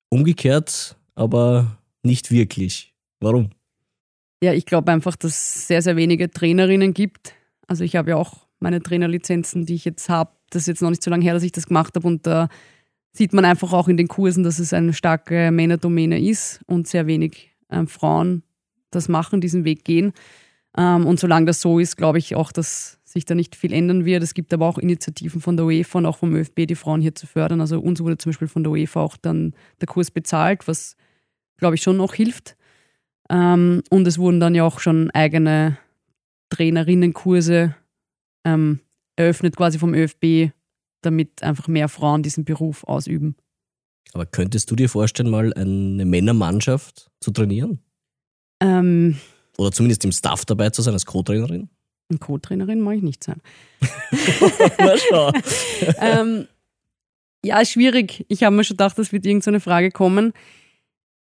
[0.09, 2.93] Umgekehrt aber nicht wirklich.
[3.19, 3.49] Warum?
[4.43, 7.33] Ja, ich glaube einfach, dass es sehr, sehr wenige Trainerinnen gibt.
[7.67, 10.31] Also ich habe ja auch meine Trainerlizenzen, die ich jetzt habe.
[10.53, 12.49] Das ist jetzt noch nicht so lange her, dass ich das gemacht habe und da
[13.11, 17.07] sieht man einfach auch in den Kursen, dass es eine starke Männerdomäne ist und sehr
[17.07, 18.43] wenig äh, Frauen
[18.91, 20.13] das machen, diesen Weg gehen.
[20.75, 24.05] Ähm, und solange das so ist, glaube ich auch, dass sich da nicht viel ändern
[24.05, 24.23] wird.
[24.23, 27.13] Es gibt aber auch Initiativen von der UEFA und auch vom ÖFB, die Frauen hier
[27.13, 27.61] zu fördern.
[27.61, 30.95] Also uns wurde zum Beispiel von der UEFA auch dann der Kurs bezahlt, was,
[31.57, 32.55] glaube ich, schon noch hilft.
[33.29, 35.77] Ähm, und es wurden dann ja auch schon eigene
[36.49, 37.75] Trainerinnenkurse
[38.43, 38.79] ähm,
[39.15, 40.51] eröffnet, quasi vom ÖFB,
[41.01, 43.35] damit einfach mehr Frauen diesen Beruf ausüben.
[44.13, 47.79] Aber könntest du dir vorstellen, mal eine Männermannschaft zu trainieren?
[48.61, 49.17] Ähm,
[49.57, 51.69] Oder zumindest im Staff dabei zu sein als Co-Trainerin?
[52.09, 53.41] Eine Co-Trainerin mag ich nicht sein.
[54.77, 55.31] Na schau.
[55.99, 56.47] ähm,
[57.43, 58.25] ja, schwierig.
[58.29, 60.33] Ich habe mir schon gedacht, das wird irgendeine so Frage kommen.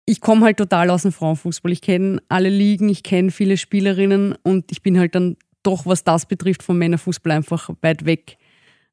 [0.05, 1.73] Ich komme halt total aus dem Frauenfußball.
[1.73, 5.37] Ich kenne alle Ligen, ich kenne viele Spielerinnen und ich bin halt dann
[5.67, 8.39] doch, was das betrifft, vom Männerfußball einfach weit weg.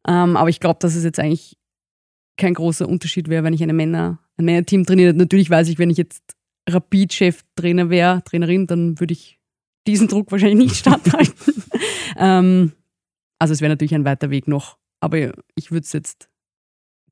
[0.08, 1.58] Ähm, aber ich glaube, dass es jetzt eigentlich
[2.38, 5.14] kein großer Unterschied wäre, wenn ich eine Männer, ein Männerteam trainiere.
[5.14, 6.36] Natürlich weiß ich, wenn ich jetzt
[6.68, 9.40] Rapid-Chef-Trainer wäre, Trainerin, dann würde ich
[9.86, 11.64] diesen Druck wahrscheinlich nicht standhalten.
[12.18, 12.72] ähm,
[13.40, 14.78] also es wäre natürlich ein weiter Weg noch.
[15.00, 15.18] Aber
[15.56, 16.30] ich würde es jetzt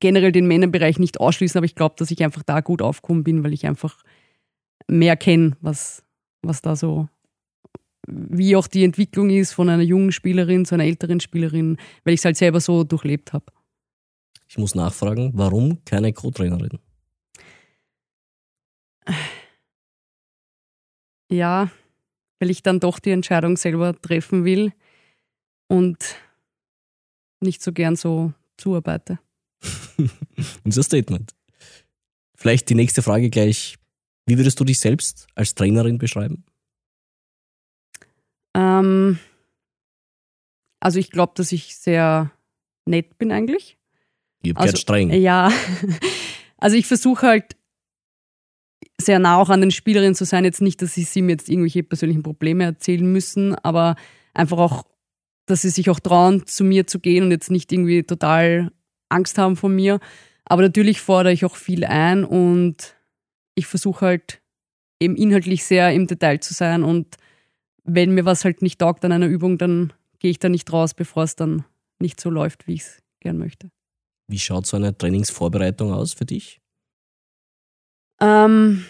[0.00, 3.44] generell den Männerbereich nicht ausschließen, aber ich glaube, dass ich einfach da gut aufgekommen bin,
[3.44, 4.02] weil ich einfach
[4.88, 6.02] mehr kenne, was,
[6.42, 7.08] was da so,
[8.06, 12.20] wie auch die Entwicklung ist von einer jungen Spielerin zu einer älteren Spielerin, weil ich
[12.20, 13.46] es halt selber so durchlebt habe.
[14.48, 16.78] Ich muss nachfragen, warum keine Co-Trainerin?
[21.30, 21.70] Ja,
[22.38, 24.72] weil ich dann doch die Entscheidung selber treffen will
[25.68, 26.16] und
[27.40, 29.18] nicht so gern so zuarbeite.
[30.64, 31.34] Unser Statement.
[32.34, 33.76] Vielleicht die nächste Frage gleich.
[34.26, 36.44] Wie würdest du dich selbst als Trainerin beschreiben?
[38.54, 39.18] Ähm,
[40.80, 42.32] also ich glaube, dass ich sehr
[42.86, 43.78] nett bin eigentlich.
[44.42, 45.10] Ihr also, streng.
[45.12, 45.52] Ja,
[46.58, 47.56] also ich versuche halt
[49.00, 50.44] sehr nah auch an den Spielerinnen zu sein.
[50.44, 53.96] Jetzt nicht, dass sie sie mir jetzt irgendwelche persönlichen Probleme erzählen müssen, aber
[54.34, 54.84] einfach auch,
[55.46, 58.72] dass sie sich auch trauen, zu mir zu gehen und jetzt nicht irgendwie total
[59.08, 60.00] Angst haben vor mir.
[60.44, 62.96] Aber natürlich fordere ich auch viel ein und
[63.54, 64.40] ich versuche halt
[65.00, 67.16] eben inhaltlich sehr im Detail zu sein und
[67.84, 70.94] wenn mir was halt nicht taugt an einer Übung, dann gehe ich da nicht raus,
[70.94, 71.64] bevor es dann
[71.98, 73.70] nicht so läuft, wie ich es gern möchte.
[74.28, 76.60] Wie schaut so eine Trainingsvorbereitung aus für dich?
[78.20, 78.84] Ähm,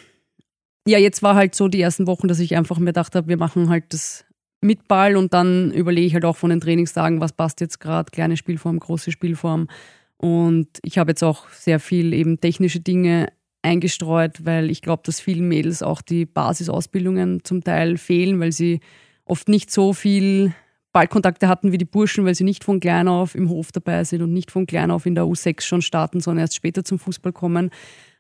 [0.87, 3.37] ja, jetzt war halt so die ersten Wochen, dass ich einfach mir gedacht habe, wir
[3.37, 4.25] machen halt das
[4.61, 8.11] mit Ball und dann überlege ich halt auch von den Trainingstagen, was passt jetzt gerade,
[8.11, 9.69] kleine Spielform, große Spielform.
[10.17, 15.21] Und ich habe jetzt auch sehr viel eben technische Dinge eingestreut, weil ich glaube, dass
[15.21, 18.81] vielen Mädels auch die Basisausbildungen zum Teil fehlen, weil sie
[19.25, 20.53] oft nicht so viel
[20.93, 24.23] Ballkontakte hatten wie die Burschen, weil sie nicht von klein auf im Hof dabei sind
[24.23, 27.33] und nicht von klein auf in der U6 schon starten, sondern erst später zum Fußball
[27.33, 27.71] kommen.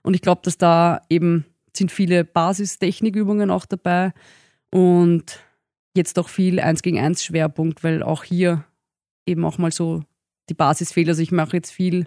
[0.02, 1.44] Und ich glaube, dass da eben
[1.76, 4.12] sind viele Basistechnikübungen auch dabei
[4.70, 5.40] und
[5.96, 8.64] jetzt auch viel Eins gegen eins Schwerpunkt, weil auch hier
[9.26, 10.02] eben auch mal so
[10.48, 11.08] die Basis fehlt.
[11.08, 12.06] Also ich mache jetzt viel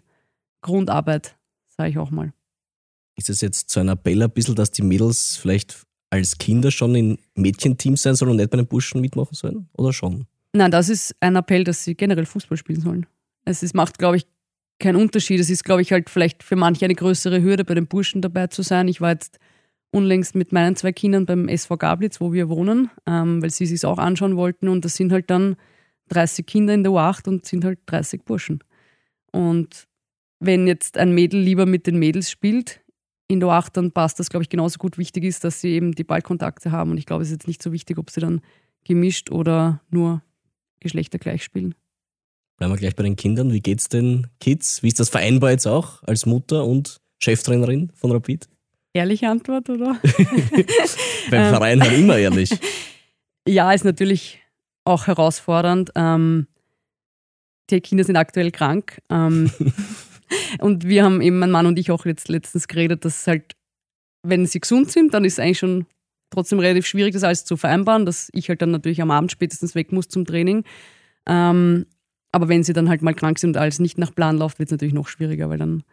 [0.61, 1.35] Grundarbeit,
[1.67, 2.33] sage ich auch mal.
[3.15, 6.95] Ist es jetzt so ein Appell ein bisschen, dass die Mädels vielleicht als Kinder schon
[6.95, 9.69] in Mädchenteams sein sollen und nicht bei den Burschen mitmachen sollen?
[9.73, 10.25] Oder schon?
[10.53, 13.05] Nein, das ist ein Appell, dass sie generell Fußball spielen sollen.
[13.43, 14.25] Es ist, macht, glaube ich,
[14.79, 15.39] keinen Unterschied.
[15.39, 18.47] Es ist, glaube ich, halt vielleicht für manche eine größere Hürde, bei den Burschen dabei
[18.47, 18.87] zu sein.
[18.87, 19.39] Ich war jetzt
[19.91, 23.85] unlängst mit meinen zwei Kindern beim SV Gablitz, wo wir wohnen, ähm, weil sie sich
[23.85, 24.67] auch anschauen wollten.
[24.67, 25.55] Und das sind halt dann
[26.09, 28.63] 30 Kinder in der U8 und sind halt 30 Burschen.
[29.31, 29.87] Und
[30.39, 32.81] wenn jetzt ein Mädel lieber mit den Mädels spielt,
[33.27, 34.97] in der U8, dann passt das, glaube ich, genauso gut.
[34.97, 36.91] Wichtig ist, dass sie eben die Ballkontakte haben.
[36.91, 38.41] Und ich glaube, es ist jetzt nicht so wichtig, ob sie dann
[38.83, 40.21] gemischt oder nur
[40.79, 41.75] geschlechtergleich spielen.
[42.57, 43.51] Bleiben wir gleich bei den Kindern.
[43.51, 44.83] Wie geht's den Kids?
[44.83, 48.47] Wie ist das vereinbar jetzt auch als Mutter und Cheftrainerin von Rapid?
[48.93, 49.99] Ehrliche Antwort, oder?
[51.29, 52.49] Beim Verein halt immer ehrlich.
[53.47, 54.39] Ja, ist natürlich
[54.85, 55.91] auch herausfordernd.
[55.93, 56.47] Ähm,
[57.69, 58.99] die Kinder sind aktuell krank.
[59.11, 59.51] Ähm,
[60.59, 63.53] und wir haben eben, mein Mann und ich, auch jetzt letztens geredet, dass halt,
[64.23, 65.85] wenn sie gesund sind, dann ist es eigentlich schon
[66.29, 69.75] trotzdem relativ schwierig, das alles zu vereinbaren, dass ich halt dann natürlich am Abend spätestens
[69.75, 70.63] weg muss zum Training.
[71.25, 71.85] Ähm,
[72.31, 74.67] aber wenn sie dann halt mal krank sind und alles nicht nach Plan läuft, wird
[74.67, 75.83] es natürlich noch schwieriger, weil dann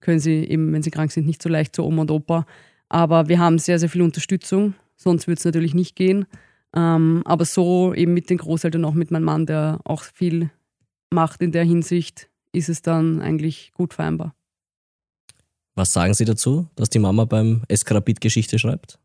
[0.00, 2.46] können sie eben, wenn sie krank sind, nicht so leicht zu Oma und Opa.
[2.88, 6.26] Aber wir haben sehr, sehr viel Unterstützung, sonst würde es natürlich nicht gehen.
[6.74, 10.50] Ähm, aber so eben mit den Großeltern, auch mit meinem Mann, der auch viel
[11.10, 14.34] macht in der Hinsicht, ist es dann eigentlich gut vereinbar.
[15.74, 18.98] Was sagen Sie dazu, dass die Mama beim Eskarabit Geschichte schreibt?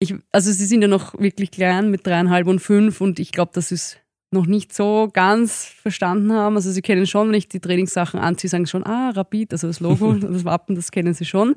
[0.00, 3.52] Ich, also sie sind ja noch wirklich klein mit dreieinhalb und fünf und ich glaube,
[3.54, 3.96] dass sie es
[4.32, 6.56] noch nicht so ganz verstanden haben.
[6.56, 9.80] Also sie kennen schon, wenn ich die Trainingssachen anziehe, sagen schon, ah, Rapid, also das
[9.80, 11.54] Logo, das Wappen, das kennen sie schon.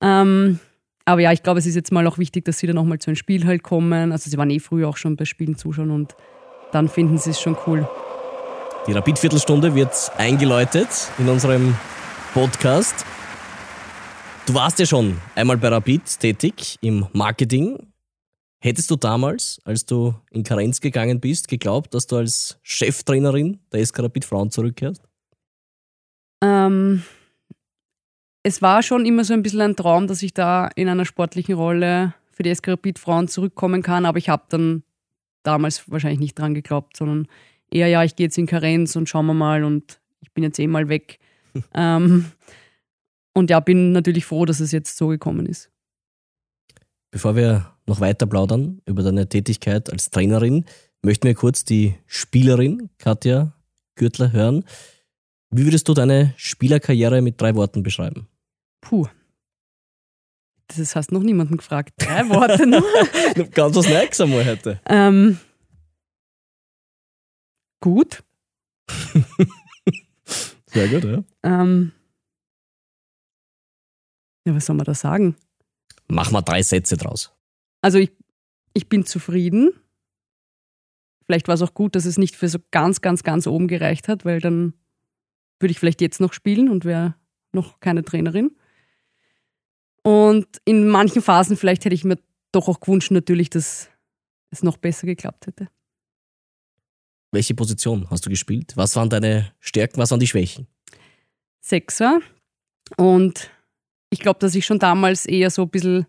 [0.00, 0.58] Ähm,
[1.04, 3.10] aber ja, ich glaube, es ist jetzt mal auch wichtig, dass sie dann nochmal zu
[3.10, 4.10] einem Spiel halt kommen.
[4.10, 6.16] Also sie waren eh früher auch schon bei Spielen zuschauen und
[6.72, 7.88] dann finden sie es schon cool.
[8.86, 10.88] Die Rapid-Viertelstunde wird eingeläutet
[11.18, 11.76] in unserem
[12.32, 13.04] Podcast.
[14.46, 17.92] Du warst ja schon einmal bei Rapid tätig im Marketing.
[18.60, 23.84] Hättest du damals, als du in Karenz gegangen bist, geglaubt, dass du als Cheftrainerin der
[23.84, 25.02] SK Rapid Frauen zurückkehrst?
[26.42, 27.02] Ähm,
[28.42, 31.54] es war schon immer so ein bisschen ein Traum, dass ich da in einer sportlichen
[31.54, 34.82] Rolle für die SK Rapid Frauen zurückkommen kann, aber ich habe dann
[35.42, 37.28] damals wahrscheinlich nicht dran geglaubt, sondern
[37.70, 40.58] eher, ja, ich gehe jetzt in Karenz und schauen wir mal und ich bin jetzt
[40.58, 41.18] eh mal weg.
[41.74, 42.26] ähm,
[43.34, 45.70] und ja, bin natürlich froh, dass es jetzt so gekommen ist.
[47.10, 50.64] Bevor wir noch weiter plaudern über deine Tätigkeit als Trainerin,
[51.02, 53.52] möchten wir kurz die Spielerin Katja
[53.94, 54.64] Gürtler hören.
[55.50, 58.28] Wie würdest du deine Spielerkarriere mit drei Worten beschreiben?
[58.80, 59.06] Puh.
[60.68, 61.94] Das hast noch niemanden gefragt.
[61.96, 62.84] Drei Worte nur.
[63.52, 64.80] Ganz was Neues einmal heute.
[64.86, 65.38] Ähm,
[67.80, 68.24] gut.
[70.66, 71.24] Sehr gut, ja.
[71.42, 71.92] Ähm,
[74.44, 75.36] ja, was soll man da sagen?
[76.08, 77.32] Mach mal drei Sätze draus.
[77.82, 78.12] Also ich,
[78.74, 79.72] ich bin zufrieden.
[81.26, 84.08] Vielleicht war es auch gut, dass es nicht für so ganz, ganz, ganz oben gereicht
[84.08, 84.72] hat, weil dann
[85.60, 87.14] würde ich vielleicht jetzt noch spielen und wäre
[87.52, 88.56] noch keine Trainerin.
[90.02, 92.18] Und in manchen Phasen vielleicht hätte ich mir
[92.52, 93.90] doch auch gewünscht natürlich, dass
[94.50, 95.68] es noch besser geklappt hätte.
[97.30, 98.72] Welche Position hast du gespielt?
[98.76, 100.66] Was waren deine Stärken, was waren die Schwächen?
[101.60, 102.20] Sechser.
[102.96, 103.50] Und
[104.10, 106.06] ich glaube, dass ich schon damals eher so ein bisschen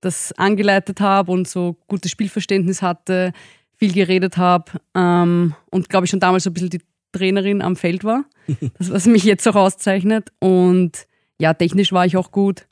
[0.00, 3.32] das angeleitet habe und so gutes Spielverständnis hatte,
[3.76, 7.76] viel geredet habe ähm, und glaube ich schon damals so ein bisschen die Trainerin am
[7.76, 8.24] Feld war,
[8.78, 10.30] das, was mich jetzt auch auszeichnet.
[10.40, 11.06] Und
[11.38, 12.68] ja, technisch war ich auch gut.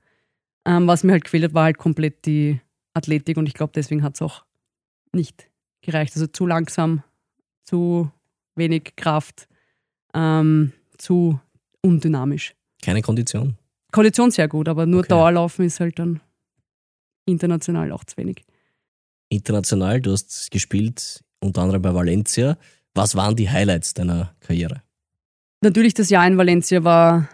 [0.65, 2.61] Ähm, was mir halt gefehlt hat, war halt komplett die
[2.95, 4.45] Athletik und ich glaube, deswegen hat es auch
[5.13, 5.49] nicht
[5.81, 6.15] gereicht.
[6.15, 7.03] Also zu langsam,
[7.73, 8.11] zu
[8.55, 9.49] wenig Kraft,
[10.13, 11.41] ähm, zu
[11.81, 12.55] undynamisch.
[12.83, 13.57] Keine Kondition.
[13.91, 15.09] Kondition sehr gut, aber nur Okay.
[15.09, 16.21] Dauerlaufen ist halt dann
[17.25, 18.45] international auch zu wenig.
[19.31, 22.59] International, du hast gespielt, unter anderem bei Valencia.
[22.95, 24.83] Was waren die Highlights deiner Karriere?
[25.63, 27.31] Natürlich, das Jahr in Valencia war,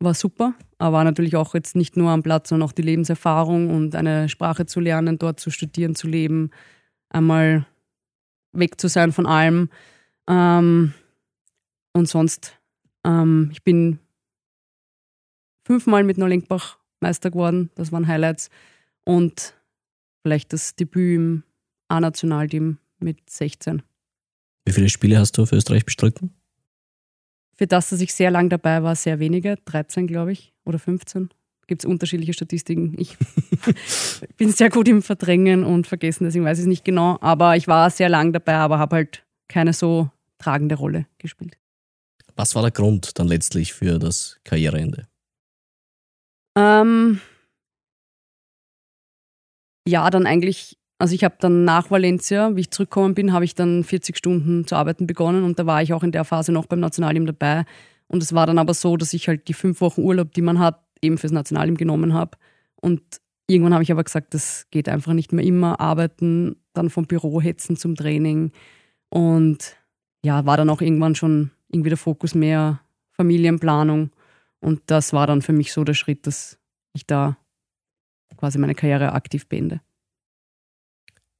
[0.00, 3.94] war super, aber natürlich auch jetzt nicht nur am Platz, sondern auch die Lebenserfahrung und
[3.94, 6.50] eine Sprache zu lernen, dort zu studieren, zu leben,
[7.10, 7.64] einmal
[8.58, 9.70] weg zu sein von allem.
[10.28, 10.94] Ähm,
[11.92, 12.58] und sonst,
[13.04, 13.98] ähm, ich bin
[15.64, 18.50] fünfmal mit Neulenkbach Meister geworden, das waren Highlights.
[19.04, 19.54] Und
[20.22, 21.42] vielleicht das Debüt im
[21.88, 23.82] A-Nationalteam mit 16.
[24.64, 26.34] Wie viele Spiele hast du für Österreich bestritten?
[27.56, 31.30] Für das, dass ich sehr lang dabei war, sehr wenige, 13 glaube ich oder 15.
[31.68, 32.94] Gibt es unterschiedliche Statistiken.
[32.98, 33.16] Ich
[34.38, 37.18] bin sehr gut im Verdrängen und Vergessen, deswegen weiß ich es nicht genau.
[37.20, 41.58] Aber ich war sehr lang dabei, aber habe halt keine so tragende Rolle gespielt.
[42.36, 45.08] Was war der Grund dann letztlich für das Karriereende?
[46.56, 47.20] Ähm,
[49.86, 53.54] ja, dann eigentlich, also ich habe dann nach Valencia, wie ich zurückgekommen bin, habe ich
[53.54, 56.66] dann 40 Stunden zu arbeiten begonnen und da war ich auch in der Phase noch
[56.66, 57.64] beim Nationalteam dabei.
[58.08, 60.58] Und es war dann aber so, dass ich halt die fünf Wochen Urlaub, die man
[60.58, 62.38] hat, eben fürs Nationalteam genommen habe.
[62.80, 63.02] Und
[63.46, 67.40] irgendwann habe ich aber gesagt, das geht einfach nicht mehr immer arbeiten, dann vom Büro
[67.40, 68.52] hetzen zum Training.
[69.10, 69.76] Und
[70.24, 72.80] ja, war dann auch irgendwann schon irgendwie der Fokus mehr
[73.12, 74.10] Familienplanung.
[74.60, 76.58] Und das war dann für mich so der Schritt, dass
[76.92, 77.36] ich da
[78.36, 79.80] quasi meine Karriere aktiv beende.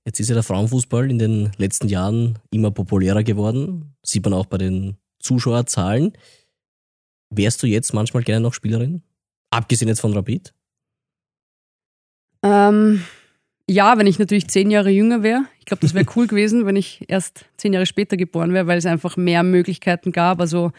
[0.05, 3.95] Jetzt ist ja der Frauenfußball in den letzten Jahren immer populärer geworden.
[4.03, 6.12] Sieht man auch bei den Zuschauerzahlen.
[7.30, 9.03] Wärst du jetzt manchmal gerne noch Spielerin?
[9.51, 10.53] Abgesehen jetzt von Rapid?
[12.42, 13.03] Ähm,
[13.68, 15.44] ja, wenn ich natürlich zehn Jahre jünger wäre.
[15.59, 18.78] Ich glaube, das wäre cool gewesen, wenn ich erst zehn Jahre später geboren wäre, weil
[18.78, 20.40] es einfach mehr Möglichkeiten gab.
[20.40, 20.72] Also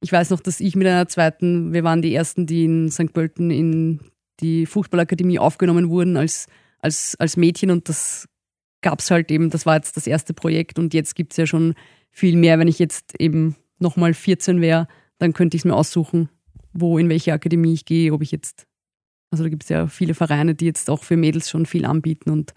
[0.00, 3.12] ich weiß noch, dass ich mit einer zweiten, wir waren die ersten, die in St.
[3.12, 4.00] Pölten in
[4.40, 6.46] die Fußballakademie aufgenommen wurden als
[6.82, 8.28] als, als Mädchen und das
[8.80, 11.46] gab es halt eben, das war jetzt das erste Projekt und jetzt gibt es ja
[11.46, 11.74] schon
[12.10, 12.58] viel mehr.
[12.58, 16.30] Wenn ich jetzt eben nochmal 14 wäre, dann könnte ich es mir aussuchen,
[16.72, 18.66] wo, in welche Akademie ich gehe, ob ich jetzt,
[19.30, 22.30] also da gibt es ja viele Vereine, die jetzt auch für Mädels schon viel anbieten
[22.30, 22.54] und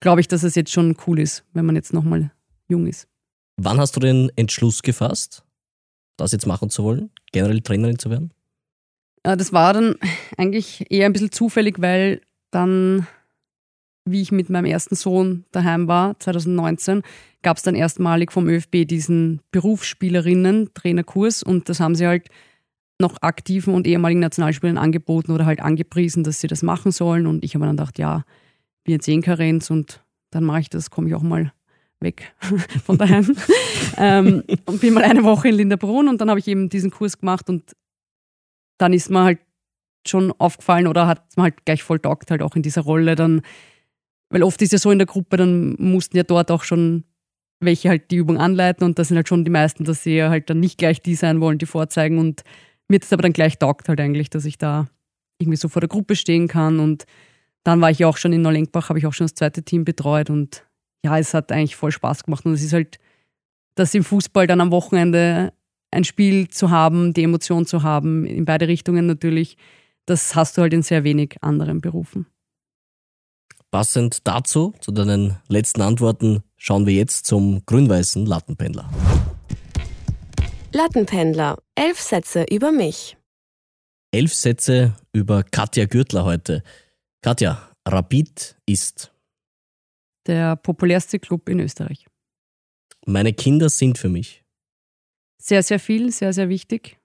[0.00, 2.30] glaube ich, dass es jetzt schon cool ist, wenn man jetzt nochmal
[2.68, 3.08] jung ist.
[3.56, 5.44] Wann hast du den Entschluss gefasst,
[6.16, 8.32] das jetzt machen zu wollen, generell Trainerin zu werden?
[9.24, 9.96] Äh, das war dann
[10.36, 12.20] eigentlich eher ein bisschen zufällig, weil
[12.50, 13.06] dann,
[14.04, 17.02] wie ich mit meinem ersten Sohn daheim war, 2019,
[17.42, 22.28] gab es dann erstmalig vom ÖFB diesen Berufsspielerinnen-Trainerkurs und das haben sie halt
[23.00, 27.26] noch aktiven und ehemaligen Nationalspielern angeboten oder halt angepriesen, dass sie das machen sollen.
[27.26, 28.24] Und ich habe dann gedacht, ja,
[28.84, 31.52] bin jetzt eh in Karenz und dann mache ich das, komme ich auch mal
[32.00, 32.34] weg
[32.84, 33.36] von daheim.
[33.96, 37.18] ähm, und bin mal eine Woche in Linderbrunn und dann habe ich eben diesen Kurs
[37.18, 37.76] gemacht und
[38.78, 39.38] dann ist mir halt
[40.06, 43.42] schon aufgefallen oder hat man halt gleich voll taugt, halt auch in dieser Rolle dann,
[44.30, 47.04] weil oft ist ja so in der Gruppe, dann mussten ja dort auch schon
[47.60, 50.30] welche halt die Übung anleiten und das sind halt schon die meisten, dass sie ja
[50.30, 52.44] halt dann nicht gleich die sein wollen, die vorzeigen und
[52.88, 54.86] mir es aber dann gleich taugt halt eigentlich, dass ich da
[55.38, 57.04] irgendwie so vor der Gruppe stehen kann und
[57.64, 59.84] dann war ich ja auch schon in Neulenkbach, habe ich auch schon das zweite Team
[59.84, 60.64] betreut und
[61.04, 62.98] ja, es hat eigentlich voll Spaß gemacht und es ist halt,
[63.74, 65.52] dass im Fußball dann am Wochenende
[65.90, 69.56] ein Spiel zu haben, die Emotion zu haben, in beide Richtungen natürlich,
[70.06, 72.26] das hast du halt in sehr wenig anderen Berufen.
[73.70, 78.88] Passend dazu, zu deinen letzten Antworten, schauen wir jetzt zum grün-weißen Lattenpendler.
[80.72, 81.56] Lattenpendler.
[81.74, 83.16] Elf Sätze über mich.
[84.12, 86.62] Elf Sätze über Katja Gürtler heute.
[87.22, 89.10] Katja, Rapid ist.
[90.26, 92.06] Der populärste Club in Österreich.
[93.06, 94.44] Meine Kinder sind für mich.
[95.40, 96.98] Sehr, sehr viel, sehr, sehr wichtig.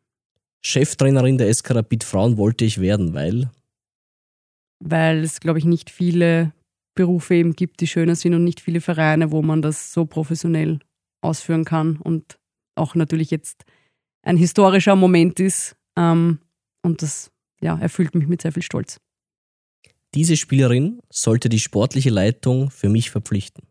[0.61, 3.49] Cheftrainerin der SK Rapid Frauen wollte ich werden, weil.
[4.79, 6.51] Weil es, glaube ich, nicht viele
[6.95, 10.79] Berufe eben gibt, die schöner sind und nicht viele Vereine, wo man das so professionell
[11.21, 12.37] ausführen kann und
[12.75, 13.63] auch natürlich jetzt
[14.21, 15.75] ein historischer Moment ist.
[15.95, 16.39] Ähm,
[16.81, 18.99] und das ja, erfüllt mich mit sehr viel Stolz.
[20.13, 23.65] Diese Spielerin sollte die sportliche Leitung für mich verpflichten.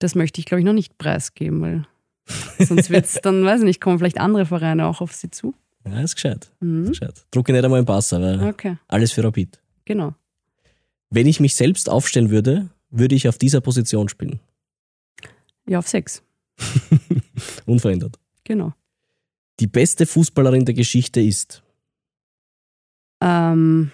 [0.00, 1.86] Das möchte ich, glaube ich, noch nicht preisgeben, weil
[2.58, 5.54] sonst wird es dann, weiß ich nicht, kommen vielleicht andere Vereine auch auf sie zu.
[5.86, 6.50] Ja, ist gescheit.
[6.60, 6.84] Mhm.
[6.84, 7.26] Ist gescheit.
[7.30, 8.76] Drucke nicht einmal im Pass, aber okay.
[8.88, 9.60] alles für Rapid.
[9.84, 10.14] Genau.
[11.10, 14.40] Wenn ich mich selbst aufstellen würde, würde ich auf dieser Position spielen.
[15.66, 16.22] Ja, auf sechs.
[17.66, 18.18] Unverändert.
[18.44, 18.72] Genau.
[19.60, 21.62] Die beste Fußballerin der Geschichte ist.
[23.20, 23.90] Ähm,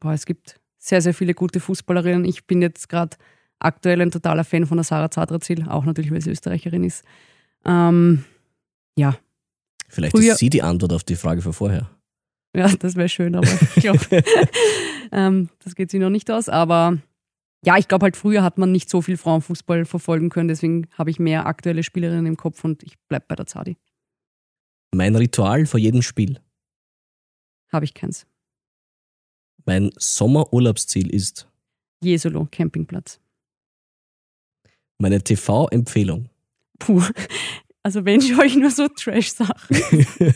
[0.00, 2.24] boah, es gibt sehr, sehr viele gute Fußballerinnen.
[2.24, 3.16] Ich bin jetzt gerade
[3.58, 7.04] aktuell ein totaler Fan von der Sarah Zadrazil, auch natürlich, weil sie Österreicherin ist.
[7.64, 8.24] Ähm,
[8.96, 9.18] ja.
[9.88, 11.90] Vielleicht Früher, ist sie die Antwort auf die Frage von vorher.
[12.54, 14.00] Ja, das wäre schön, aber ich glaube,
[15.12, 16.48] ähm, das geht sie noch nicht aus.
[16.48, 16.98] Aber
[17.68, 21.10] ja, ich glaube halt, früher hat man nicht so viel Frauenfußball verfolgen können, deswegen habe
[21.10, 23.76] ich mehr aktuelle Spielerinnen im Kopf und ich bleibe bei der Zadi.
[24.94, 26.40] Mein Ritual vor jedem Spiel.
[27.70, 28.26] Habe ich keins.
[29.66, 31.46] Mein Sommerurlaubsziel ist.
[32.02, 33.20] Jesolo, Campingplatz.
[34.96, 36.30] Meine TV-Empfehlung.
[36.78, 37.02] Puh,
[37.82, 39.76] also wenn schaue ich nur so Trash-Sachen.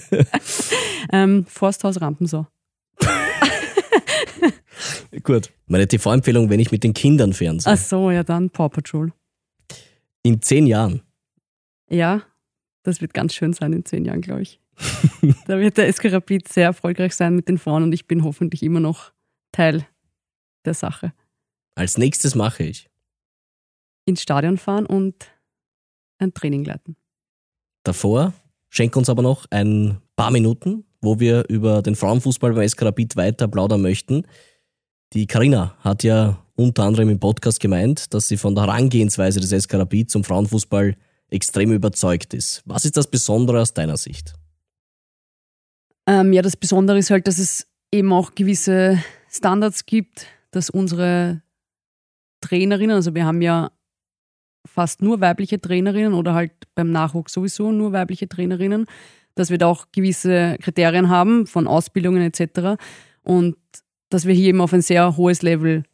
[1.13, 2.47] ähm, Forsthaus Rampensau.
[5.23, 5.51] Gut.
[5.73, 7.73] Meine TV-Empfehlung, wenn ich mit den Kindern fernsehe.
[7.73, 9.11] Ach so, ja dann Paw Patrol.
[10.23, 11.01] In zehn Jahren.
[11.89, 12.21] Ja,
[12.83, 14.61] das wird ganz schön sein in zehn Jahren, glaube ich.
[15.47, 18.63] da wird der SK Rapid sehr erfolgreich sein mit den Frauen und ich bin hoffentlich
[18.63, 19.13] immer noch
[19.51, 19.87] Teil
[20.67, 21.15] der Sache.
[21.75, 22.91] Als nächstes mache ich.
[24.05, 25.31] Ins Stadion fahren und
[26.19, 26.97] ein Training leiten.
[27.83, 28.35] Davor
[28.69, 33.17] schenk uns aber noch ein paar Minuten, wo wir über den Frauenfußball bei SK Rapid
[33.17, 34.27] weiter plaudern möchten.
[35.13, 39.51] Die Karina hat ja unter anderem im Podcast gemeint, dass sie von der Herangehensweise des
[39.65, 40.97] SK Rapid zum Frauenfußball
[41.29, 42.63] extrem überzeugt ist.
[42.65, 44.35] Was ist das Besondere aus deiner Sicht?
[46.07, 51.43] Ähm, ja, das Besondere ist halt, dass es eben auch gewisse Standards gibt, dass unsere
[52.41, 53.71] Trainerinnen, also wir haben ja
[54.67, 58.87] fast nur weibliche Trainerinnen oder halt beim Nachwuchs sowieso nur weibliche Trainerinnen,
[59.35, 62.83] dass wir da auch gewisse Kriterien haben von Ausbildungen etc.
[63.23, 63.57] Und
[64.13, 65.85] dass wir hier eben auf ein sehr hohes Level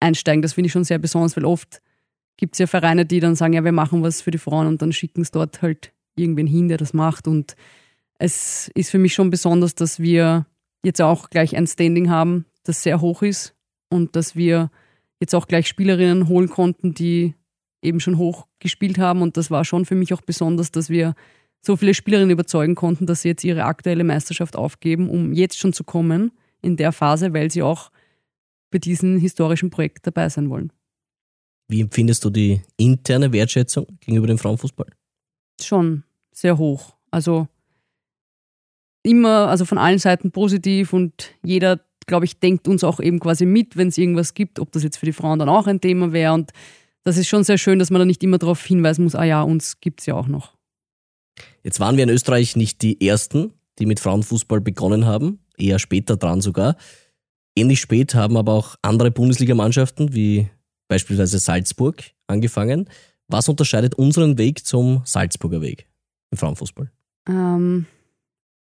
[0.00, 0.42] einsteigen.
[0.42, 1.80] Das finde ich schon sehr besonders, weil oft
[2.36, 4.80] gibt es ja Vereine, die dann sagen, ja, wir machen was für die Frauen und
[4.80, 7.26] dann schicken es dort halt irgendwen hin, der das macht.
[7.26, 7.56] Und
[8.18, 10.46] es ist für mich schon besonders, dass wir
[10.84, 13.54] jetzt auch gleich ein Standing haben, das sehr hoch ist
[13.88, 14.70] und dass wir
[15.20, 17.34] jetzt auch gleich Spielerinnen holen konnten, die
[17.82, 19.22] eben schon hoch gespielt haben.
[19.22, 21.14] Und das war schon für mich auch besonders, dass wir
[21.60, 25.72] so viele Spielerinnen überzeugen konnten, dass sie jetzt ihre aktuelle Meisterschaft aufgeben, um jetzt schon
[25.72, 26.32] zu kommen
[26.62, 27.90] in der Phase, weil sie auch
[28.70, 30.72] bei diesem historischen Projekt dabei sein wollen.
[31.68, 34.88] Wie empfindest du die interne Wertschätzung gegenüber dem Frauenfußball?
[35.60, 36.94] Schon sehr hoch.
[37.10, 37.46] Also
[39.02, 43.44] immer, also von allen Seiten positiv und jeder, glaube ich, denkt uns auch eben quasi
[43.44, 46.12] mit, wenn es irgendwas gibt, ob das jetzt für die Frauen dann auch ein Thema
[46.12, 46.32] wäre.
[46.32, 46.52] Und
[47.04, 49.42] das ist schon sehr schön, dass man da nicht immer darauf hinweisen muss, ah ja,
[49.42, 50.56] uns gibt es ja auch noch.
[51.62, 56.16] Jetzt waren wir in Österreich nicht die Ersten, die mit Frauenfußball begonnen haben, eher später
[56.16, 56.76] dran sogar.
[57.56, 60.48] Ähnlich spät haben aber auch andere Bundesligamannschaften wie
[60.88, 62.88] beispielsweise Salzburg angefangen.
[63.28, 65.86] Was unterscheidet unseren Weg zum Salzburger Weg
[66.30, 66.90] im Frauenfußball?
[67.28, 67.86] Ähm,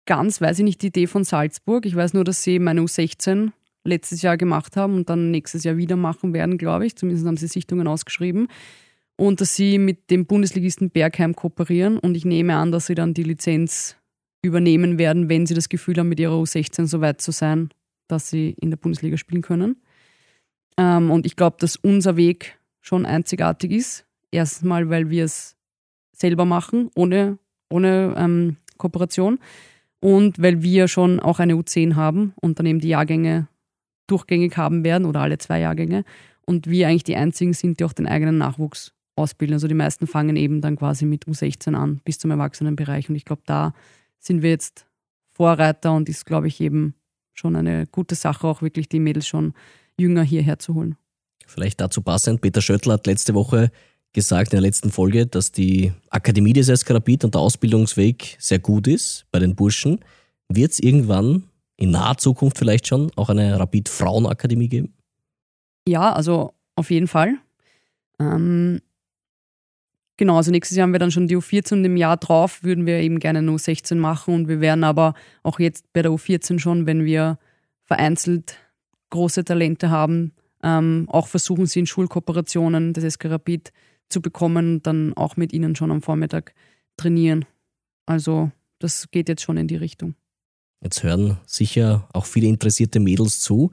[0.07, 1.87] ganz weiß ich nicht die Idee von Salzburg.
[1.87, 3.53] Ich weiß nur, dass sie meine U16
[3.85, 6.97] letztes Jahr gemacht haben und dann nächstes Jahr wieder machen werden, glaube ich.
[6.97, 8.49] Zumindest haben sie Sichtungen ausgeschrieben.
[9.17, 11.99] Und dass sie mit dem Bundesligisten Bergheim kooperieren.
[11.99, 13.97] Und ich nehme an, dass sie dann die Lizenz
[14.43, 17.71] übernehmen werden, wenn sie das Gefühl haben, mit ihrer U16 so weit zu sein,
[18.09, 19.77] dass sie in der Bundesliga spielen können.
[20.77, 24.07] Ähm, und ich glaube, dass unser Weg schon einzigartig ist.
[24.31, 25.57] Erstmal, weil wir es
[26.13, 27.39] selber machen, ohne,
[27.69, 29.39] ohne ähm, Kooperation.
[30.01, 33.49] Und weil wir schon auch eine U10 haben und dann eben die Jahrgänge
[34.07, 36.05] durchgängig haben werden oder alle zwei Jahrgänge.
[36.47, 39.55] Und wir eigentlich die einzigen sind, die auch den eigenen Nachwuchs ausbilden.
[39.55, 43.11] Also die meisten fangen eben dann quasi mit U16 an bis zum Erwachsenenbereich.
[43.11, 43.75] Und ich glaube, da
[44.21, 44.87] sind wir jetzt
[45.33, 46.95] Vorreiter und ist, glaube ich, eben
[47.35, 49.55] schon eine gute Sache, auch wirklich die Mädels schon
[49.99, 50.97] jünger hierher zu holen.
[51.47, 53.73] Vielleicht dazu passend, Peter Schöttl hat letzte Woche
[54.13, 58.59] gesagt in der letzten Folge, dass die Akademie des SK Rapid und der Ausbildungsweg sehr
[58.59, 60.01] gut ist bei den Burschen.
[60.49, 61.45] Wird es irgendwann
[61.77, 64.95] in naher Zukunft vielleicht schon auch eine Rapid Frauenakademie geben?
[65.89, 67.39] Ja, also auf jeden Fall.
[68.19, 68.81] Ähm,
[70.21, 72.85] genau, also nächstes Jahr haben wir dann schon die U14 und im Jahr drauf würden
[72.85, 76.59] wir eben gerne nur U16 machen und wir werden aber auch jetzt bei der U14
[76.59, 77.39] schon, wenn wir
[77.85, 78.59] vereinzelt
[79.09, 83.73] große Talente haben, ähm, auch versuchen sie in Schulkooperationen des SK Rapid
[84.11, 86.55] zu bekommen und dann auch mit ihnen schon am Vormittag
[86.99, 87.47] trainieren.
[88.05, 90.17] Also das geht jetzt schon in die Richtung.
[90.83, 93.71] Jetzt hören sicher auch viele interessierte Mädels zu.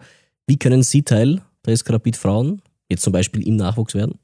[0.48, 4.18] Wie können Sie Teil der SK Rapid Frauen jetzt zum Beispiel im Nachwuchs werden?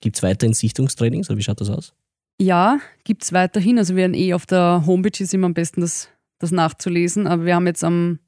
[0.00, 1.94] Gibt es weiterhin Sichtungstrainings oder wie schaut das aus?
[2.40, 3.78] Ja, gibt es weiterhin.
[3.78, 7.26] Also wir werden eh auf der Homepage ist immer am besten das, das nachzulesen.
[7.26, 8.18] Aber wir haben jetzt am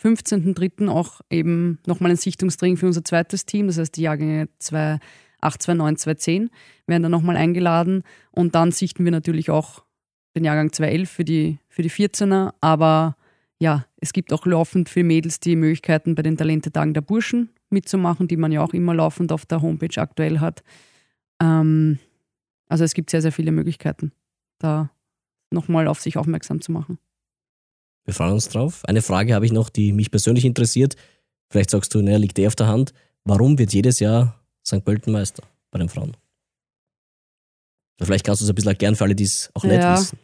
[0.00, 0.88] 15.03.
[0.88, 3.68] auch eben nochmal ein Sichtungstraining für unser zweites Team.
[3.68, 4.98] Das heißt, die Jahrgänge 2,
[5.40, 6.50] 8, 2, 9, 2, 10
[6.86, 8.02] werden dann nochmal eingeladen.
[8.32, 9.84] Und dann sichten wir natürlich auch
[10.36, 12.52] den Jahrgang 2.11 für die, für die 14er.
[12.60, 13.16] Aber
[13.60, 18.26] ja, es gibt auch laufend für Mädels die Möglichkeiten, bei den Talentetagen der Burschen mitzumachen,
[18.26, 20.64] die man ja auch immer laufend auf der Homepage aktuell hat.
[21.42, 21.98] Ähm,
[22.68, 24.12] also es gibt sehr, sehr viele Möglichkeiten,
[24.58, 24.90] da
[25.50, 26.98] nochmal auf sich aufmerksam zu machen.
[28.04, 28.84] Wir freuen uns drauf.
[28.86, 30.96] Eine Frage habe ich noch, die mich persönlich interessiert.
[31.50, 32.94] Vielleicht sagst du, naja, liegt der auf der Hand.
[33.24, 34.84] Warum wird jedes Jahr St.
[34.84, 36.16] Pölten Meister bei den Frauen?
[38.00, 39.92] Vielleicht kannst du es ein bisschen erklären für alle, die es auch nicht Ja.
[39.92, 40.18] wissen.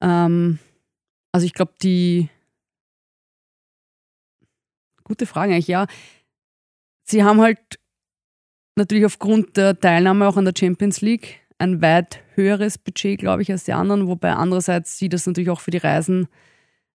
[0.00, 0.58] Ähm,
[1.32, 2.28] also ich glaube, die
[5.04, 5.86] gute Frage eigentlich, ja.
[7.04, 7.78] Sie haben halt
[8.76, 13.50] natürlich aufgrund der Teilnahme auch an der Champions League ein weit höheres Budget, glaube ich,
[13.50, 16.28] als die anderen, wobei andererseits sie das natürlich auch für die Reisen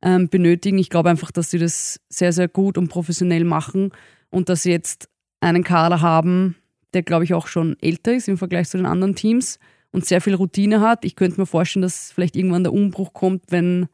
[0.01, 0.77] ähm, benötigen.
[0.77, 3.91] Ich glaube einfach, dass sie das sehr, sehr gut und professionell machen
[4.29, 5.09] und dass sie jetzt
[5.39, 6.55] einen Kader haben,
[6.93, 9.59] der, glaube ich, auch schon älter ist im Vergleich zu den anderen Teams
[9.91, 11.05] und sehr viel Routine hat.
[11.05, 13.87] Ich könnte mir vorstellen, dass vielleicht irgendwann der Umbruch kommt, wenn,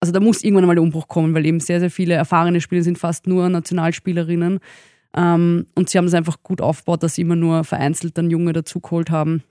[0.00, 2.82] also da muss irgendwann mal der Umbruch kommen, weil eben sehr, sehr viele erfahrene Spieler
[2.82, 4.60] sind fast nur Nationalspielerinnen.
[5.16, 8.52] Ähm, und sie haben es einfach gut aufgebaut, dass sie immer nur vereinzelt dann Junge
[8.52, 9.42] dazugeholt haben.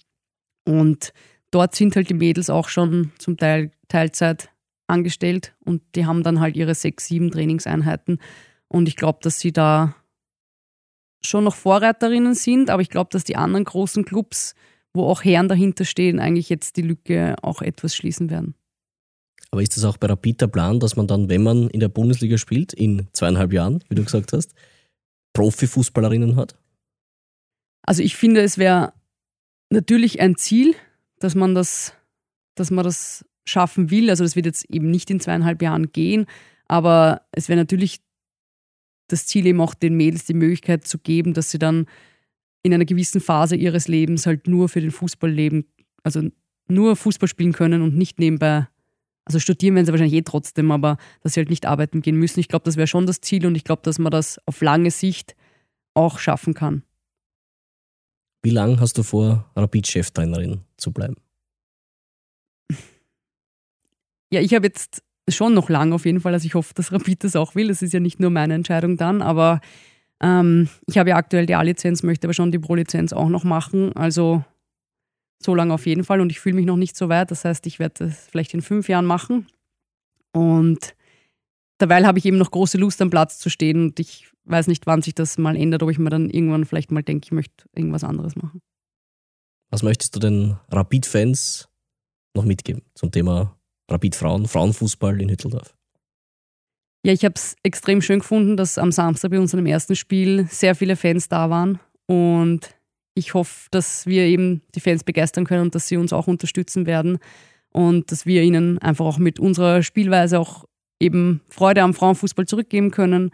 [0.66, 1.14] Und
[1.52, 4.50] dort sind halt die Mädels auch schon zum Teil Teilzeit
[4.88, 8.20] angestellt und die haben dann halt ihre sechs, sieben Trainingseinheiten.
[8.68, 9.96] Und ich glaube, dass sie da
[11.22, 14.56] schon noch Vorreiterinnen sind, aber ich glaube, dass die anderen großen Clubs,
[14.94, 18.56] wo auch Herren dahinter stehen, eigentlich jetzt die Lücke auch etwas schließen werden.
[19.52, 21.90] Aber ist das auch bei Rapid der Plan, dass man dann, wenn man in der
[21.90, 24.54] Bundesliga spielt, in zweieinhalb Jahren, wie du gesagt hast,
[25.34, 26.58] Profifußballerinnen hat?
[27.84, 28.94] Also ich finde, es wäre
[29.70, 30.76] natürlich ein Ziel,
[31.20, 31.94] dass man das,
[32.56, 34.10] dass man das schaffen will.
[34.10, 36.26] Also das wird jetzt eben nicht in zweieinhalb Jahren gehen,
[36.68, 38.00] aber es wäre natürlich
[39.08, 41.88] das Ziel eben auch den Mädels die Möglichkeit zu geben, dass sie dann
[42.62, 45.66] in einer gewissen Phase ihres Lebens halt nur für den Fußball leben,
[46.04, 46.30] also
[46.68, 48.68] nur Fußball spielen können und nicht nebenbei,
[49.30, 52.40] also studieren werden sie wahrscheinlich eh trotzdem, aber dass sie halt nicht arbeiten gehen müssen.
[52.40, 54.90] Ich glaube, das wäre schon das Ziel und ich glaube, dass man das auf lange
[54.90, 55.36] Sicht
[55.94, 56.82] auch schaffen kann.
[58.42, 61.16] Wie lange hast du vor, Rapid-Cheftrainerin zu bleiben?
[64.32, 66.34] Ja, ich habe jetzt schon noch lang auf jeden Fall.
[66.34, 67.70] Also ich hoffe, dass Rapid das auch will.
[67.70, 69.60] Das ist ja nicht nur meine Entscheidung dann, aber
[70.22, 73.92] ähm, ich habe ja aktuell die A-Lizenz, möchte aber schon die Pro-Lizenz auch noch machen.
[73.94, 74.44] Also
[75.42, 77.32] so lange auf jeden Fall und ich fühle mich noch nicht so weit.
[77.32, 79.48] Das heißt, ich werde das vielleicht in fünf Jahren machen.
[80.34, 80.96] Und
[81.78, 84.86] dabei habe ich eben noch große Lust am Platz zu stehen und ich weiß nicht,
[84.88, 87.66] wann sich das mal ändert, ob ich mir dann irgendwann vielleicht mal denke, ich möchte
[87.76, 88.62] irgendwas anderes machen.
[89.70, 91.70] Was möchtest du den Rapid-Fans
[92.36, 93.56] noch mitgeben zum Thema
[93.90, 95.76] Rapid-Frauen, Frauenfußball in Hütteldorf?
[97.06, 100.76] Ja, ich habe es extrem schön gefunden, dass am Samstag bei unserem ersten Spiel sehr
[100.76, 102.76] viele Fans da waren und
[103.20, 106.86] ich hoffe, dass wir eben die Fans begeistern können und dass sie uns auch unterstützen
[106.86, 107.20] werden
[107.72, 110.66] und dass wir ihnen einfach auch mit unserer Spielweise auch
[111.00, 113.32] eben Freude am Frauenfußball zurückgeben können.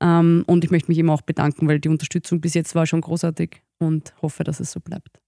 [0.00, 3.00] Ähm, und ich möchte mich eben auch bedanken, weil die Unterstützung bis jetzt war schon
[3.00, 5.20] großartig und hoffe, dass es so bleibt.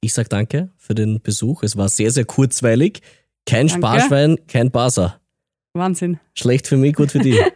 [0.00, 1.62] Ich sage danke für den Besuch.
[1.62, 3.00] Es war sehr, sehr kurzweilig.
[3.46, 3.86] Kein Danke.
[3.86, 5.20] Sparschwein, kein Basa.
[5.72, 6.20] Wahnsinn.
[6.34, 7.36] Schlecht für mich, gut für dich.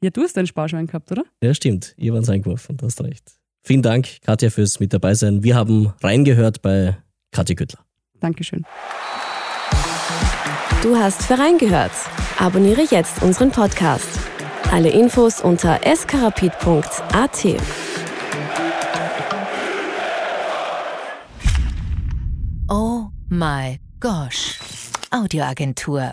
[0.00, 1.24] Ja, du hast ein Sparschwein gehabt, oder?
[1.42, 1.94] ja, stimmt.
[1.96, 3.38] Ihr wart eingeworfen, du hast recht.
[3.66, 5.42] Vielen Dank, Katja, fürs mit dabei sein.
[5.42, 6.98] Wir haben reingehört bei
[7.32, 7.80] Katja Güttler.
[8.20, 8.64] Dankeschön.
[10.82, 11.92] Du hast Verein gehört.
[12.38, 14.08] Abonniere jetzt unseren Podcast.
[14.70, 17.46] Alle Infos unter skarapit.at.
[22.68, 24.58] Oh my gosh.
[25.10, 26.12] Audioagentur.